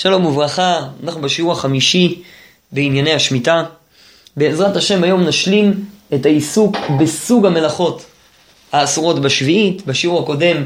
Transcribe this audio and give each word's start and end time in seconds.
שלום 0.00 0.26
וברכה, 0.26 0.80
אנחנו 1.04 1.20
בשיעור 1.20 1.52
החמישי 1.52 2.22
בענייני 2.72 3.12
השמיטה. 3.12 3.64
בעזרת 4.36 4.76
השם 4.76 5.04
היום 5.04 5.24
נשלים 5.24 5.84
את 6.14 6.26
העיסוק 6.26 6.76
בסוג 7.00 7.46
המלאכות 7.46 8.06
האסורות 8.72 9.18
בשביעית. 9.18 9.86
בשיעור 9.86 10.22
הקודם 10.22 10.56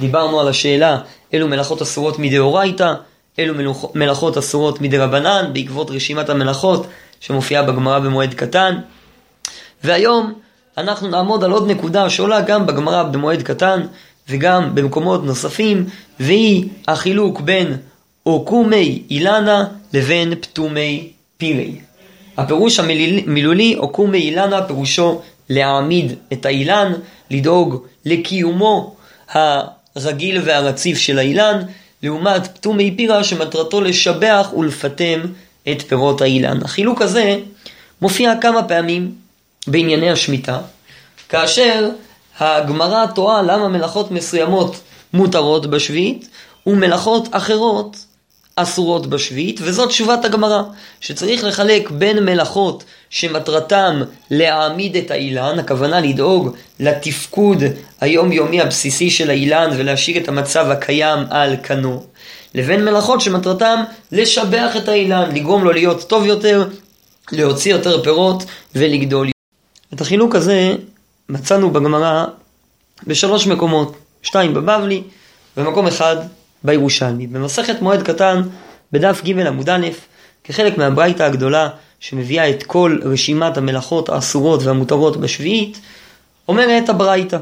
דיברנו 0.00 0.40
על 0.40 0.48
השאלה 0.48 0.98
אילו 1.32 1.48
מלאכות 1.48 1.82
אסורות 1.82 2.18
מדאורייתא, 2.18 2.92
אילו 3.38 3.54
מלאכות 3.94 4.36
אסורות 4.36 4.80
מדרבנן, 4.80 5.50
בעקבות 5.52 5.90
רשימת 5.90 6.28
המלאכות 6.28 6.86
שמופיעה 7.20 7.62
בגמרא 7.62 7.98
במועד 7.98 8.34
קטן. 8.34 8.78
והיום 9.84 10.32
אנחנו 10.78 11.08
נעמוד 11.08 11.44
על 11.44 11.50
עוד 11.50 11.70
נקודה 11.70 12.10
שעולה 12.10 12.40
גם 12.40 12.66
בגמרא 12.66 13.02
במועד 13.02 13.42
קטן 13.42 13.86
וגם 14.28 14.74
במקומות 14.74 15.24
נוספים, 15.24 15.86
והיא 16.20 16.68
החילוק 16.88 17.40
בין 17.40 17.76
אוקומי 18.26 19.02
אילנה 19.10 19.64
לבין 19.92 20.34
פתומי 20.40 21.08
פירי. 21.36 21.74
הפירוש 22.36 22.78
המילולי 22.78 23.76
אוקומי 23.76 24.18
אילנה 24.18 24.62
פירושו 24.62 25.20
להעמיד 25.48 26.12
את 26.32 26.46
האילן, 26.46 26.92
לדאוג 27.30 27.86
לקיומו 28.04 28.96
הרגיל 29.28 30.40
והרציף 30.44 30.98
של 30.98 31.18
האילן, 31.18 31.62
לעומת 32.02 32.46
פתומי 32.46 32.94
פירה 32.96 33.24
שמטרתו 33.24 33.80
לשבח 33.80 34.48
ולפטם 34.56 35.20
את 35.72 35.82
פירות 35.82 36.20
האילן. 36.20 36.58
החילוק 36.64 37.02
הזה 37.02 37.38
מופיע 38.02 38.32
כמה 38.40 38.62
פעמים 38.62 39.14
בענייני 39.66 40.10
השמיטה, 40.10 40.58
כאשר 41.28 41.90
הגמרא 42.38 43.06
תוהה 43.06 43.42
למה 43.42 43.68
מלאכות 43.68 44.10
מסוימות 44.10 44.80
מותרות 45.12 45.66
בשביעית 45.66 46.28
ומלאכות 46.66 47.28
אחרות 47.30 47.96
אסורות 48.56 49.06
בשביעית, 49.06 49.60
וזאת 49.62 49.88
תשובת 49.88 50.24
הגמרא, 50.24 50.62
שצריך 51.00 51.44
לחלק 51.44 51.90
בין 51.90 52.24
מלאכות 52.24 52.84
שמטרתם 53.10 54.02
להעמיד 54.30 54.96
את 54.96 55.10
האילן, 55.10 55.58
הכוונה 55.58 56.00
לדאוג 56.00 56.56
לתפקוד 56.80 57.62
היומיומי 58.00 58.60
הבסיסי 58.60 59.10
של 59.10 59.30
האילן 59.30 59.70
ולהשאיר 59.76 60.22
את 60.22 60.28
המצב 60.28 60.70
הקיים 60.70 61.18
על 61.30 61.56
כנו, 61.62 62.04
לבין 62.54 62.84
מלאכות 62.84 63.20
שמטרתם 63.20 63.82
לשבח 64.12 64.76
את 64.76 64.88
האילן, 64.88 65.34
לגרום 65.34 65.64
לו 65.64 65.72
להיות 65.72 66.08
טוב 66.08 66.26
יותר, 66.26 66.68
להוציא 67.32 67.72
יותר 67.72 68.02
פירות 68.02 68.44
ולגדול. 68.74 69.30
את 69.94 70.00
החילוק 70.00 70.34
הזה 70.34 70.74
מצאנו 71.28 71.70
בגמרא 71.70 72.24
בשלוש 73.06 73.46
מקומות, 73.46 73.96
שתיים 74.22 74.54
בבבלי 74.54 75.02
ומקום 75.56 75.86
אחד 75.86 76.16
בירושלמי. 76.64 77.26
במסכת 77.26 77.82
מועד 77.82 78.02
קטן, 78.02 78.42
בדף 78.92 79.22
ג' 79.24 79.38
עמוד 79.38 79.70
א', 79.70 79.86
כחלק 80.44 80.78
מהברייתא 80.78 81.22
הגדולה 81.22 81.68
שמביאה 82.00 82.50
את 82.50 82.62
כל 82.62 82.98
רשימת 83.02 83.56
המלאכות 83.56 84.08
האסורות 84.08 84.62
והמותרות 84.62 85.16
בשביעית, 85.16 85.80
אומרת 86.48 86.88
הברייתא 86.88 87.38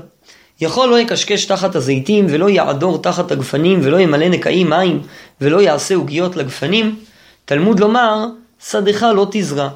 יכול 0.61 0.89
לא 0.89 0.99
יקשקש 0.99 1.45
תחת 1.45 1.75
הזיתים 1.75 2.27
ולא 2.29 2.51
יעדור 2.51 3.03
תחת 3.03 3.33
הגפנים 3.33 3.81
ולא 3.83 4.01
ימלא 4.01 4.29
נקעים 4.29 4.71
מים 4.71 5.03
ולא 5.41 5.61
יעשה 5.63 5.95
עוגיות 5.95 6.37
לגפנים, 6.37 6.97
תלמוד 7.45 7.81
לומר, 7.81 8.27
שדך 8.71 9.03
לא 9.03 9.27
תזרע. 9.31 9.69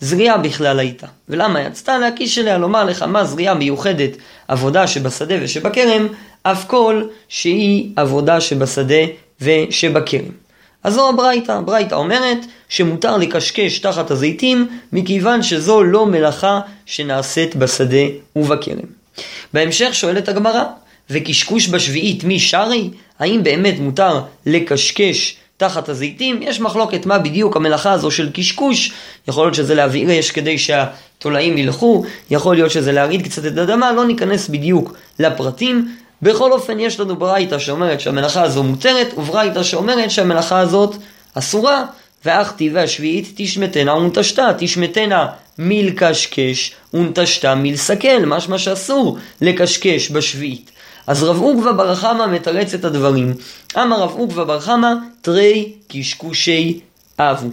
זריעה 0.00 0.38
בכלל 0.38 0.78
הייתה. 0.78 1.06
ולמה 1.28 1.60
יצאת 1.60 1.88
להקיש 2.00 2.38
אליה 2.38 2.58
לומר 2.58 2.84
לך 2.84 3.02
מה 3.02 3.24
זריעה 3.24 3.54
מיוחדת, 3.54 4.10
עבודה 4.48 4.86
שבשדה 4.86 5.34
ושבכרם, 5.42 6.06
אף 6.46 6.66
כל 6.66 7.02
שהיא 7.28 7.90
עבודה 7.96 8.40
שבשדה 8.40 9.04
ושבכרם. 9.40 10.44
אז 10.84 10.94
זו 10.94 11.08
הברייתא, 11.08 11.52
הברייתא 11.52 11.94
אומרת 11.94 12.38
שמותר 12.68 13.16
לקשקש 13.16 13.78
תחת 13.78 14.10
הזיתים 14.10 14.68
מכיוון 14.92 15.42
שזו 15.42 15.82
לא 15.82 16.06
מלאכה 16.06 16.60
שנעשית 16.86 17.56
בשדה 17.56 18.06
ובכרם. 18.36 18.78
בהמשך 19.52 19.94
שואלת 19.94 20.28
הגמרא, 20.28 20.64
וקשקוש 21.10 21.68
בשביעית 21.68 22.24
מי 22.24 22.40
שרי? 22.40 22.90
האם 23.18 23.42
באמת 23.42 23.78
מותר 23.78 24.20
לקשקש 24.46 25.36
תחת 25.56 25.88
הזיתים, 25.88 26.42
יש 26.42 26.60
מחלוקת 26.60 27.06
מה 27.06 27.18
בדיוק 27.18 27.56
המלאכה 27.56 27.92
הזו 27.92 28.10
של 28.10 28.30
קשקוש, 28.32 28.92
יכול 29.28 29.46
להיות 29.46 29.54
שזה 29.54 29.74
להבעיר 29.74 30.20
אש 30.20 30.30
כדי 30.30 30.58
שהתולעים 30.58 31.58
ילכו, 31.58 32.04
יכול 32.30 32.54
להיות 32.54 32.70
שזה 32.70 32.92
להרעיד 32.92 33.22
קצת 33.22 33.46
את 33.46 33.58
האדמה, 33.58 33.92
לא 33.92 34.04
ניכנס 34.04 34.48
בדיוק 34.48 34.96
לפרטים. 35.18 35.96
בכל 36.22 36.52
אופן 36.52 36.80
יש 36.80 37.00
לנו 37.00 37.16
ברייתא 37.16 37.58
שאומרת 37.58 38.00
שהמלאכה 38.00 38.42
הזו 38.42 38.62
מותרת, 38.62 39.14
וברייתא 39.18 39.62
שאומרת 39.62 40.10
שהמלאכה 40.10 40.58
הזאת 40.58 40.96
אסורה, 41.34 41.84
ואחתי 42.24 42.70
והשביעית 42.70 43.32
תשמטנה 43.36 43.94
ונטשתה, 43.94 44.50
תשמטנה 44.58 45.26
מלקשקש 45.58 46.74
ונטשתה 46.94 47.54
מלסכל, 47.54 48.24
משמע 48.26 48.58
שאסור 48.58 49.18
לקשקש 49.40 50.10
בשביעית. 50.10 50.70
אז 51.06 51.22
רב 51.22 51.40
עוגבא 51.40 51.72
בר 51.72 51.94
חמא 51.94 52.26
מתרץ 52.26 52.74
את 52.74 52.84
הדברים. 52.84 53.34
אמר 53.76 54.00
רב 54.00 54.10
עוגבא 54.10 54.44
בר 54.44 54.60
חמא, 54.60 54.92
תרי 55.22 55.72
קשקושי 55.88 56.80
אבו. 57.18 57.48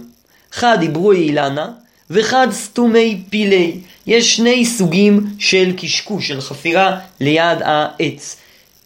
חד 0.52 0.76
דיברו 0.80 1.12
אילנה, 1.12 1.68
וחד 2.10 2.48
סתומי 2.50 3.22
פילי. 3.30 3.80
יש 4.06 4.36
שני 4.36 4.66
סוגים 4.66 5.26
של 5.38 5.72
קשקוש, 5.76 6.28
של 6.28 6.40
חפירה 6.40 6.98
ליד 7.20 7.58
העץ. 7.64 8.36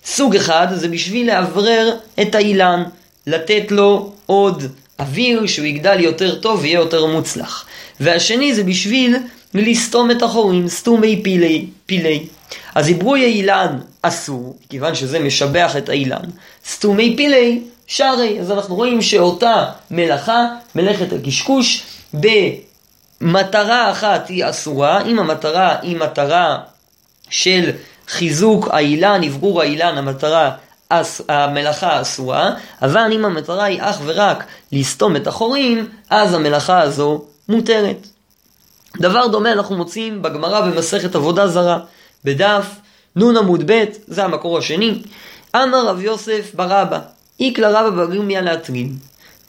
סוג 0.07 0.37
אחד 0.37 0.67
זה 0.75 0.89
בשביל 0.89 1.27
לאוורר 1.35 1.97
את 2.23 2.35
האילן, 2.35 2.83
לתת 3.27 3.71
לו 3.71 4.13
עוד 4.27 4.65
אוויר 4.99 5.47
שהוא 5.47 5.67
יגדל 5.67 6.01
יותר 6.01 6.35
טוב 6.35 6.61
ויהיה 6.63 6.81
יותר 6.81 7.07
מוצלח. 7.07 7.67
והשני 8.01 8.55
זה 8.55 8.65
בשביל 8.65 9.17
לסתום 9.55 10.11
את 10.11 10.23
החורים, 10.23 10.69
סתומי 10.69 11.21
פילי. 11.25 11.67
פילי. 11.87 12.27
אז 12.75 12.89
עיברו 12.89 13.15
אילן 13.15 13.79
אסור, 14.03 14.57
כיוון 14.69 14.95
שזה 14.95 15.19
משבח 15.19 15.77
את 15.79 15.89
האילן. 15.89 16.25
סתומי 16.67 17.15
פילי 17.17 17.61
שרי. 17.87 18.41
אז 18.41 18.51
אנחנו 18.51 18.75
רואים 18.75 19.03
שאותה 19.03 19.65
מלאכה, 19.91 20.47
מלאכת 20.75 21.13
הקשקוש, 21.13 21.83
במטרה 23.21 23.91
אחת 23.91 24.29
היא 24.29 24.45
אסורה, 24.51 25.03
אם 25.03 25.19
המטרה 25.19 25.77
היא 25.83 25.97
מטרה 25.97 26.59
של 27.31 27.71
חיזוק 28.09 28.69
האילן, 28.71 29.21
אוורור 29.25 29.61
האילן, 29.61 29.99
המטרה 29.99 30.51
המלאכה 31.29 32.01
אסורה, 32.01 32.51
אבל 32.83 33.13
אם 33.13 33.25
המטרה 33.25 33.65
היא 33.65 33.79
אך 33.83 34.01
ורק 34.05 34.45
לסתום 34.73 35.17
את 35.17 35.27
החורים, 35.27 35.89
אז 36.11 36.35
המלאכה 36.35 36.81
הזו 36.81 37.25
מותרת. 37.49 38.07
דבר 39.01 39.27
דומה 39.27 39.53
אנחנו 39.53 39.77
מוצאים 39.77 40.23
בגמרא 40.23 40.61
במסכת 40.61 41.15
עבודה 41.15 41.49
זרה. 41.49 41.79
בדף 42.25 42.67
נ 43.17 43.37
עמוד 43.37 43.71
ב', 43.71 43.85
זה 44.07 44.25
המקור 44.25 44.59
השני, 44.59 45.03
אמר 45.57 45.87
רב 45.87 46.01
יוסף 46.01 46.55
ברבא, 46.55 46.99
איקלה 47.41 47.81
רבא 47.81 48.07
ברימיה 48.07 48.41
להטריד, 48.41 48.99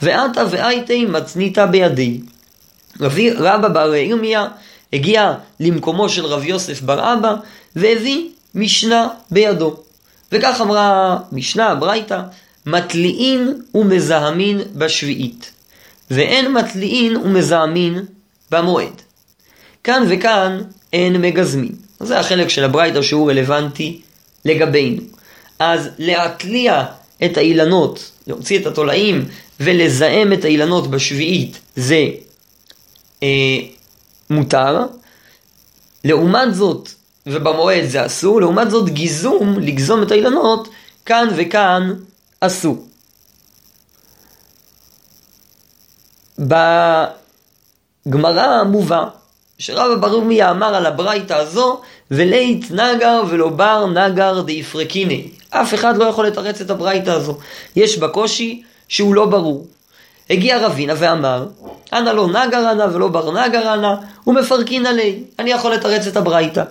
ועתה 0.01 0.43
ואייתי 0.49 1.05
מצניתה 1.05 1.65
בידי. 1.65 2.19
רבי 3.01 3.31
רבא 3.31 3.67
בר 3.67 3.95
ירמיה 3.95 4.47
הגיע 4.93 5.33
למקומו 5.59 6.09
של 6.09 6.25
רב 6.25 6.43
יוסף 6.43 6.81
בר 6.81 7.13
אבא 7.13 7.35
והביא 7.75 8.29
משנה 8.55 9.07
בידו. 9.31 9.75
וכך 10.31 10.61
אמרה 10.61 11.17
משנה, 11.31 11.75
ברייתא, 11.75 12.21
מתליעין 12.65 13.61
ומזהמין 13.73 14.61
בשביעית, 14.75 15.51
ואין 16.11 16.53
מתליעין 16.53 17.17
ומזהמין 17.17 18.05
במועד. 18.51 19.01
כאן 19.83 20.03
וכאן 20.09 20.61
אין 20.93 21.21
מגזמין. 21.21 21.75
זה 21.99 22.19
החלק 22.19 22.47
של 22.47 22.63
הברייתא 22.63 23.01
שהוא 23.01 23.29
רלוונטי 23.29 24.01
לגבינו. 24.45 25.01
אז 25.59 25.89
להתליע 25.97 26.85
את 27.25 27.37
האילנות, 27.37 28.11
להוציא 28.27 28.59
את 28.59 28.65
התולעים 28.65 29.25
ולזהם 29.59 30.33
את 30.33 30.45
האילנות 30.45 30.87
בשביעית 30.87 31.59
זה 31.75 32.07
אה, 33.23 33.57
מותר. 34.29 34.85
לעומת 36.03 36.55
זאת, 36.55 36.89
ובמועד 37.27 37.85
זה 37.85 38.05
אסור, 38.05 38.41
לעומת 38.41 38.71
זאת 38.71 38.89
גיזום, 38.89 39.59
לגזום 39.59 40.03
את 40.03 40.11
האילנות, 40.11 40.69
כאן 41.05 41.27
וכאן 41.35 41.93
אסור. 42.39 42.85
בגמרא 46.39 47.13
מובא 48.63 49.05
שרבא 49.59 49.95
ברומיה 49.95 50.51
אמר 50.51 50.75
על 50.75 50.85
הברייתא 50.85 51.33
הזו, 51.33 51.81
ולית 52.11 52.71
נגר 52.71 53.21
ולא 53.29 53.49
בר 53.49 53.85
נגר 53.85 54.41
דאיפרקיני. 54.41 55.27
אף 55.49 55.73
אחד 55.73 55.97
לא 55.97 56.05
יכול 56.05 56.27
לתרץ 56.27 56.61
את 56.61 56.69
הברייתא 56.69 57.09
הזו. 57.09 57.37
יש 57.75 57.97
בה 57.97 58.07
קושי 58.07 58.63
שהוא 58.87 59.15
לא 59.15 59.25
ברור. 59.25 59.67
הגיע 60.29 60.65
רבינה 60.65 60.93
ואמר, 60.97 61.47
אנא 61.93 62.09
לא 62.09 62.27
נגר 62.27 62.71
אנא 62.71 62.85
ולא 62.93 63.07
בר 63.07 63.31
נגר 63.31 63.73
אנא, 63.73 63.93
ומפרקין 64.27 64.85
עלי. 64.85 65.23
אני 65.39 65.51
יכול 65.51 65.73
לתרץ 65.73 66.07
את 66.07 66.17
הברייתא. 66.17 66.63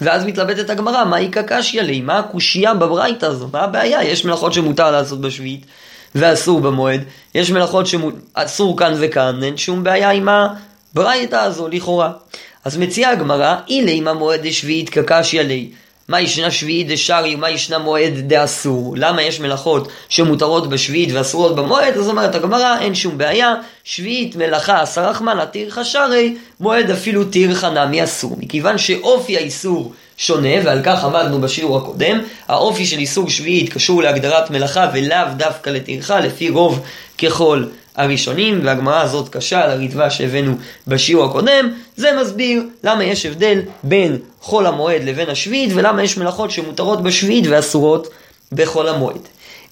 ואז 0.00 0.24
מתלבטת 0.24 0.70
הגמרא, 0.70 1.04
מה 1.04 1.18
איכא 1.18 1.42
קשיא 1.46 1.82
לי? 1.82 2.00
מה 2.00 2.18
הקושייה 2.18 2.74
בברייתא 2.74 3.26
הזו? 3.26 3.48
מה 3.52 3.60
הבעיה? 3.60 4.04
יש 4.04 4.24
מלאכות 4.24 4.52
שמותר 4.52 4.90
לעשות 4.90 5.20
בשביעית, 5.20 5.66
ואסור 6.14 6.60
במועד, 6.60 7.00
יש 7.34 7.50
מלאכות 7.50 7.86
שאסור 7.86 8.78
כאן 8.78 8.94
וכאן, 9.00 9.42
אין 9.42 9.56
שום 9.56 9.84
בעיה 9.84 10.10
עם 10.10 10.28
הברייתא 10.28 11.36
הזו 11.36 11.68
לכאורה. 11.68 12.10
אז 12.64 12.76
מציעה 12.76 13.12
הגמרא, 13.12 13.56
אילי 13.68 13.96
עם 13.96 14.08
המועד 14.08 14.46
השביעית 14.46 14.88
כקשיא 14.88 15.42
לי. 15.42 15.70
מה 16.08 16.20
ישנה 16.20 16.50
שביעית 16.50 16.88
דשארי 16.88 17.34
ומה 17.34 17.50
ישנה 17.50 17.78
מועד 17.78 18.14
דאסור? 18.18 18.94
למה 18.98 19.22
יש 19.22 19.40
מלאכות 19.40 19.88
שמותרות 20.08 20.68
בשביעית 20.68 21.08
ואסורות 21.12 21.56
במועד? 21.56 21.96
אז 21.96 22.08
אומרת 22.08 22.34
הגמרא, 22.34 22.78
אין 22.80 22.94
שום 22.94 23.18
בעיה, 23.18 23.54
שביעית 23.84 24.36
מלאכה 24.36 24.80
עשרה 24.80 25.10
רחמנא 25.10 25.44
תירחא 25.44 25.84
שרי, 25.84 26.36
מועד 26.60 26.90
אפילו 26.90 27.24
תירחא 27.24 27.66
נמי 27.66 28.04
אסור. 28.04 28.36
מכיוון 28.38 28.78
שאופי 28.78 29.36
האיסור 29.36 29.92
שונה, 30.16 30.54
ועל 30.64 30.80
כך 30.84 31.04
עמדנו 31.04 31.40
בשיעור 31.40 31.76
הקודם, 31.76 32.20
האופי 32.48 32.86
של 32.86 32.98
איסור 32.98 33.30
שביעית 33.30 33.72
קשור 33.72 34.02
להגדרת 34.02 34.50
מלאכה 34.50 34.90
ולאו 34.94 35.26
דווקא 35.36 35.70
לטרחה, 35.70 36.20
לפי 36.20 36.48
רוב 36.48 36.80
ככל 37.18 37.64
הראשונים, 37.96 38.60
והגמרא 38.64 39.02
הזאת 39.02 39.28
קשה 39.28 39.64
על 39.64 39.70
הריטב"א 39.70 40.10
שהבאנו 40.10 40.54
בשיעור 40.86 41.24
הקודם, 41.24 41.70
זה 41.96 42.10
מסביר 42.20 42.62
למה 42.84 43.04
יש 43.04 43.26
הבדל 43.26 43.60
בין 43.82 44.16
חול 44.40 44.66
המועד 44.66 45.02
לבין 45.04 45.28
השביעית, 45.28 45.70
ולמה 45.74 46.02
יש 46.02 46.16
מלאכות 46.16 46.50
שמותרות 46.50 47.02
בשביעית 47.02 47.44
ואסורות 47.48 48.08
בחול 48.52 48.88
המועד. 48.88 49.20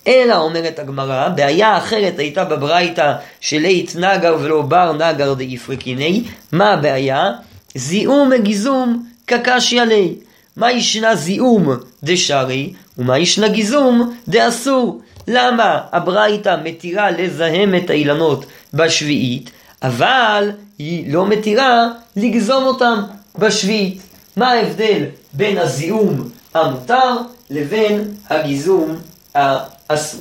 אלא 0.06 0.36
אומרת 0.36 0.78
הגמרא, 0.78 1.28
בעיה 1.28 1.78
אחרת 1.78 2.18
הייתה 2.18 2.44
בברייתא 2.44 3.12
שלית 3.40 3.96
נגר 3.96 4.36
ולא 4.40 4.62
בר 4.62 4.92
נגר 4.92 5.34
דאיפרקיני, 5.34 6.24
מה 6.52 6.72
הבעיה? 6.72 7.30
זיהום 7.74 8.30
מגיזום 8.30 9.06
כקשיא 9.26 9.82
ליה. 9.82 10.08
מה 10.56 10.72
ישנה 10.72 11.14
זיהום 11.14 11.68
דשארי, 12.02 12.72
ומה 12.98 13.18
ישנה 13.18 13.48
גיזום 13.48 14.14
דאסור. 14.28 15.00
למה 15.28 15.80
הברייתא 15.92 16.56
מתירה 16.64 17.10
לזהם 17.10 17.74
את 17.74 17.90
האילנות 17.90 18.46
בשביעית, 18.74 19.50
אבל 19.82 20.50
היא 20.78 21.12
לא 21.12 21.26
מתירה 21.26 21.88
לגזום 22.16 22.64
אותם 22.64 23.02
בשביעית? 23.38 24.02
מה 24.36 24.50
ההבדל 24.50 25.04
בין 25.32 25.58
הזיהום 25.58 26.30
המותר 26.54 27.16
לבין 27.50 28.14
הגיזום 28.30 28.96
האסור? 29.34 30.20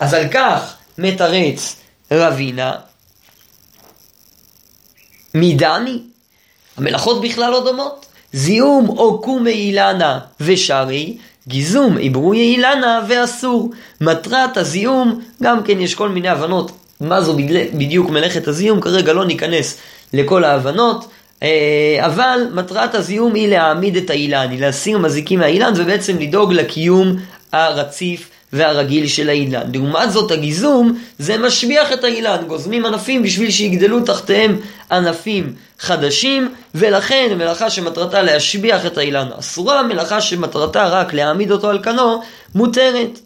אז 0.00 0.14
על 0.14 0.28
כך 0.28 0.76
מתרץ 0.98 1.76
רבינה 2.12 2.72
מדני, 5.34 6.02
המלאכות 6.76 7.22
בכלל 7.22 7.50
לא 7.50 7.64
דומות. 7.64 8.06
זיהום 8.32 8.88
או 8.88 9.22
קומי 9.22 9.50
אילנה 9.50 10.20
ושרי, 10.40 11.18
גיזום 11.48 11.98
עברוי 11.98 12.38
אילנה 12.38 13.00
ואסור. 13.08 13.70
מטרת 14.00 14.56
הזיהום, 14.56 15.20
גם 15.42 15.62
כן 15.62 15.80
יש 15.80 15.94
כל 15.94 16.08
מיני 16.08 16.28
הבנות 16.28 16.72
מה 17.00 17.20
זו 17.22 17.36
בדיוק 17.74 18.10
מלאכת 18.10 18.48
הזיהום, 18.48 18.80
כרגע 18.80 19.12
לא 19.12 19.24
ניכנס 19.24 19.78
לכל 20.12 20.44
ההבנות, 20.44 21.08
אה, 21.42 21.98
אבל 22.00 22.40
מטרת 22.54 22.94
הזיהום 22.94 23.34
היא 23.34 23.48
להעמיד 23.48 23.96
את 23.96 24.10
האילן, 24.10 24.50
היא 24.50 24.60
להסיר 24.60 24.98
מזיקים 24.98 25.38
מהאילן 25.38 25.72
ובעצם 25.76 26.18
לדאוג 26.18 26.52
לקיום 26.52 27.16
הרציף 27.52 28.30
והרגיל 28.52 29.06
של 29.06 29.28
האילן. 29.28 29.62
לעומת 29.74 30.12
זאת 30.12 30.30
הגיזום 30.30 30.98
זה 31.18 31.38
משביח 31.38 31.92
את 31.92 32.04
האילן, 32.04 32.44
גוזמים 32.46 32.86
ענפים 32.86 33.22
בשביל 33.22 33.50
שיגדלו 33.50 34.00
תחתיהם 34.00 34.60
ענפים 34.90 35.52
חדשים, 35.78 36.54
ולכן 36.74 37.34
מלאכה 37.38 37.70
שמטרתה 37.70 38.22
להשביח 38.22 38.86
את 38.86 38.98
האילן 38.98 39.28
אסורה, 39.38 39.82
מלאכה 39.82 40.20
שמטרתה 40.20 40.88
רק 40.88 41.14
להעמיד 41.14 41.50
אותו 41.50 41.70
על 41.70 41.82
כנו 41.82 42.22
מותרת. 42.54 43.18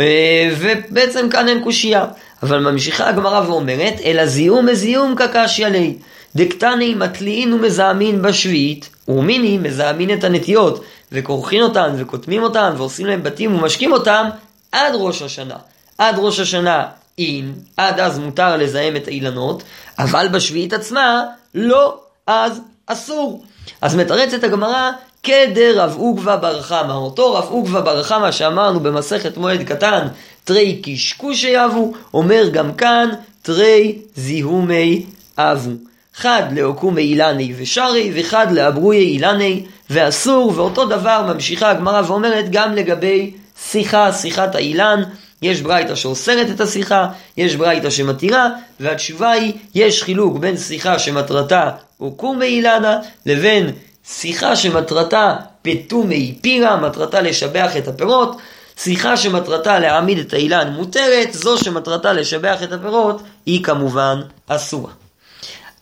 אה, 0.00 0.50
ובעצם 0.58 1.28
כאן 1.28 1.48
אין 1.48 1.62
קושייה. 1.62 2.04
אבל 2.42 2.58
ממשיכה 2.58 3.08
הגמרא 3.08 3.40
ואומרת, 3.46 3.94
אלא 4.04 4.26
זיהום 4.26 4.66
מזיהום 4.66 5.14
כקשיא 5.16 5.66
לי. 5.66 5.94
דקטני 6.36 6.94
מתליעין 6.94 7.52
ומזהמין 7.52 8.22
בשביעית, 8.22 8.88
ומיני 9.08 9.58
מזהמין 9.58 10.12
את 10.12 10.24
הנטיות, 10.24 10.84
וכורכים 11.14 11.62
אותן, 11.62 11.94
וקוטמים 11.98 12.42
אותן, 12.42 12.74
ועושים 12.76 13.06
להם 13.06 13.22
בתים 13.22 13.54
ומשקים 13.54 13.92
אותם, 13.92 14.28
עד 14.72 14.92
ראש 14.94 15.22
השנה. 15.22 15.56
עד 15.98 16.14
ראש 16.18 16.40
השנה 16.40 16.86
אין, 17.18 17.54
עד 17.76 18.00
אז 18.00 18.18
מותר 18.18 18.56
לזהם 18.56 18.96
את 18.96 19.08
האילנות, 19.08 19.62
אבל 19.98 20.28
בשביעית 20.28 20.72
עצמה 20.72 21.22
לא, 21.54 21.98
אז 22.26 22.60
אסור. 22.86 23.44
אז 23.80 23.96
מתרצת 23.96 24.44
הגמרא 24.44 24.90
כדרב 25.22 25.94
עוגבא 25.98 26.36
בר 26.36 26.62
חמא, 26.62 26.92
אותו 26.92 27.34
רב 27.34 27.44
עוגבא 27.48 27.80
בר 27.80 28.02
חמא 28.02 28.32
שאמרנו 28.32 28.80
במסכת 28.80 29.36
מועד 29.36 29.62
קטן, 29.62 30.08
תרי 30.44 30.82
קשקושי 30.82 31.64
אבו, 31.64 31.92
אומר 32.14 32.48
גם 32.48 32.74
כאן, 32.74 33.08
תרי 33.42 33.98
זיהומי 34.16 35.06
אבו. 35.38 35.70
חד 36.16 36.42
לעוקומי 36.52 37.02
אילני 37.02 37.54
ושרי, 37.56 38.12
וחד 38.14 38.52
לאברוי 38.52 38.96
אילני 38.98 39.64
ואסור, 39.90 40.52
ואותו 40.56 40.84
דבר 40.84 41.32
ממשיכה 41.34 41.70
הגמרא 41.70 42.02
ואומרת 42.06 42.50
גם 42.50 42.74
לגבי 42.74 43.32
שיחה, 43.70 44.12
שיחת 44.12 44.54
האילן, 44.54 45.02
יש 45.42 45.60
ברייתא 45.60 45.94
שאוסרת 45.94 46.50
את 46.50 46.60
השיחה, 46.60 47.06
יש 47.36 47.56
ברייתא 47.56 47.90
שמתירה, 47.90 48.48
והתשובה 48.80 49.30
היא, 49.30 49.52
יש 49.74 50.02
חילוק 50.02 50.38
בין 50.38 50.56
שיחה 50.56 50.98
שמטרתה 50.98 51.70
עוקומי 51.98 52.46
אילנה, 52.46 52.98
לבין 53.26 53.70
שיחה 54.08 54.56
שמטרתה 54.56 55.36
פטומי 55.62 56.38
פירה, 56.40 56.76
מטרתה 56.76 57.20
לשבח 57.20 57.76
את 57.78 57.88
הפירות, 57.88 58.36
שיחה 58.78 59.16
שמטרתה 59.16 59.78
להעמיד 59.78 60.18
את 60.18 60.32
האילן 60.32 60.72
מותרת, 60.72 61.32
זו 61.32 61.58
שמטרתה 61.58 62.12
לשבח 62.12 62.62
את 62.62 62.72
הפירות, 62.72 63.22
היא 63.46 63.64
כמובן 63.64 64.20
אסורה. 64.46 65.03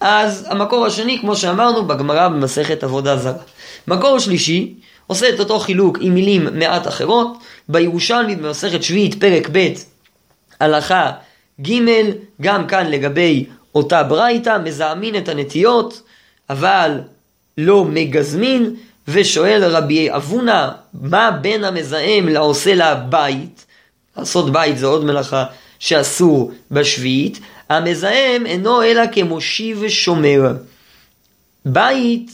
אז 0.04 0.46
המקור 0.49 0.87
השני, 0.87 1.19
כמו 1.20 1.37
שאמרנו, 1.37 1.87
בגמרא 1.87 2.28
במסכת 2.28 2.84
עבודה 2.84 3.16
זרה. 3.16 3.43
מקור 3.88 4.19
שלישי, 4.19 4.75
עושה 5.06 5.28
את 5.28 5.40
אותו 5.40 5.58
חילוק 5.58 5.99
עם 6.00 6.14
מילים 6.14 6.49
מעט 6.52 6.87
אחרות, 6.87 7.38
בירושלמי 7.69 8.37
במסכת 8.37 8.82
שביעית, 8.82 9.20
פרק 9.20 9.49
ב', 9.52 9.72
הלכה 10.60 11.10
ג', 11.60 11.78
גם 12.40 12.66
כאן 12.66 12.87
לגבי 12.87 13.46
אותה 13.75 14.02
ברייתא, 14.02 14.58
מזהמין 14.64 15.16
את 15.16 15.28
הנטיות, 15.28 16.02
אבל 16.50 17.00
לא 17.58 17.84
מגזמין, 17.84 18.75
ושואל 19.08 19.64
רבי 19.64 20.14
אבונה, 20.14 20.70
מה 20.94 21.31
בין 21.31 21.64
המזהם 21.64 22.28
לעושה 22.28 22.75
לה 22.75 22.94
בית? 22.94 23.66
לעשות 24.16 24.52
בית 24.52 24.78
זה 24.78 24.87
עוד 24.87 25.05
מלאכה 25.05 25.44
שאסור 25.78 26.52
בשביעית, 26.70 27.41
המזהם 27.72 28.46
אינו 28.46 28.82
אלא 28.82 29.02
כמושיב 29.12 29.79
ושומר. 29.81 30.52
בית 31.64 32.31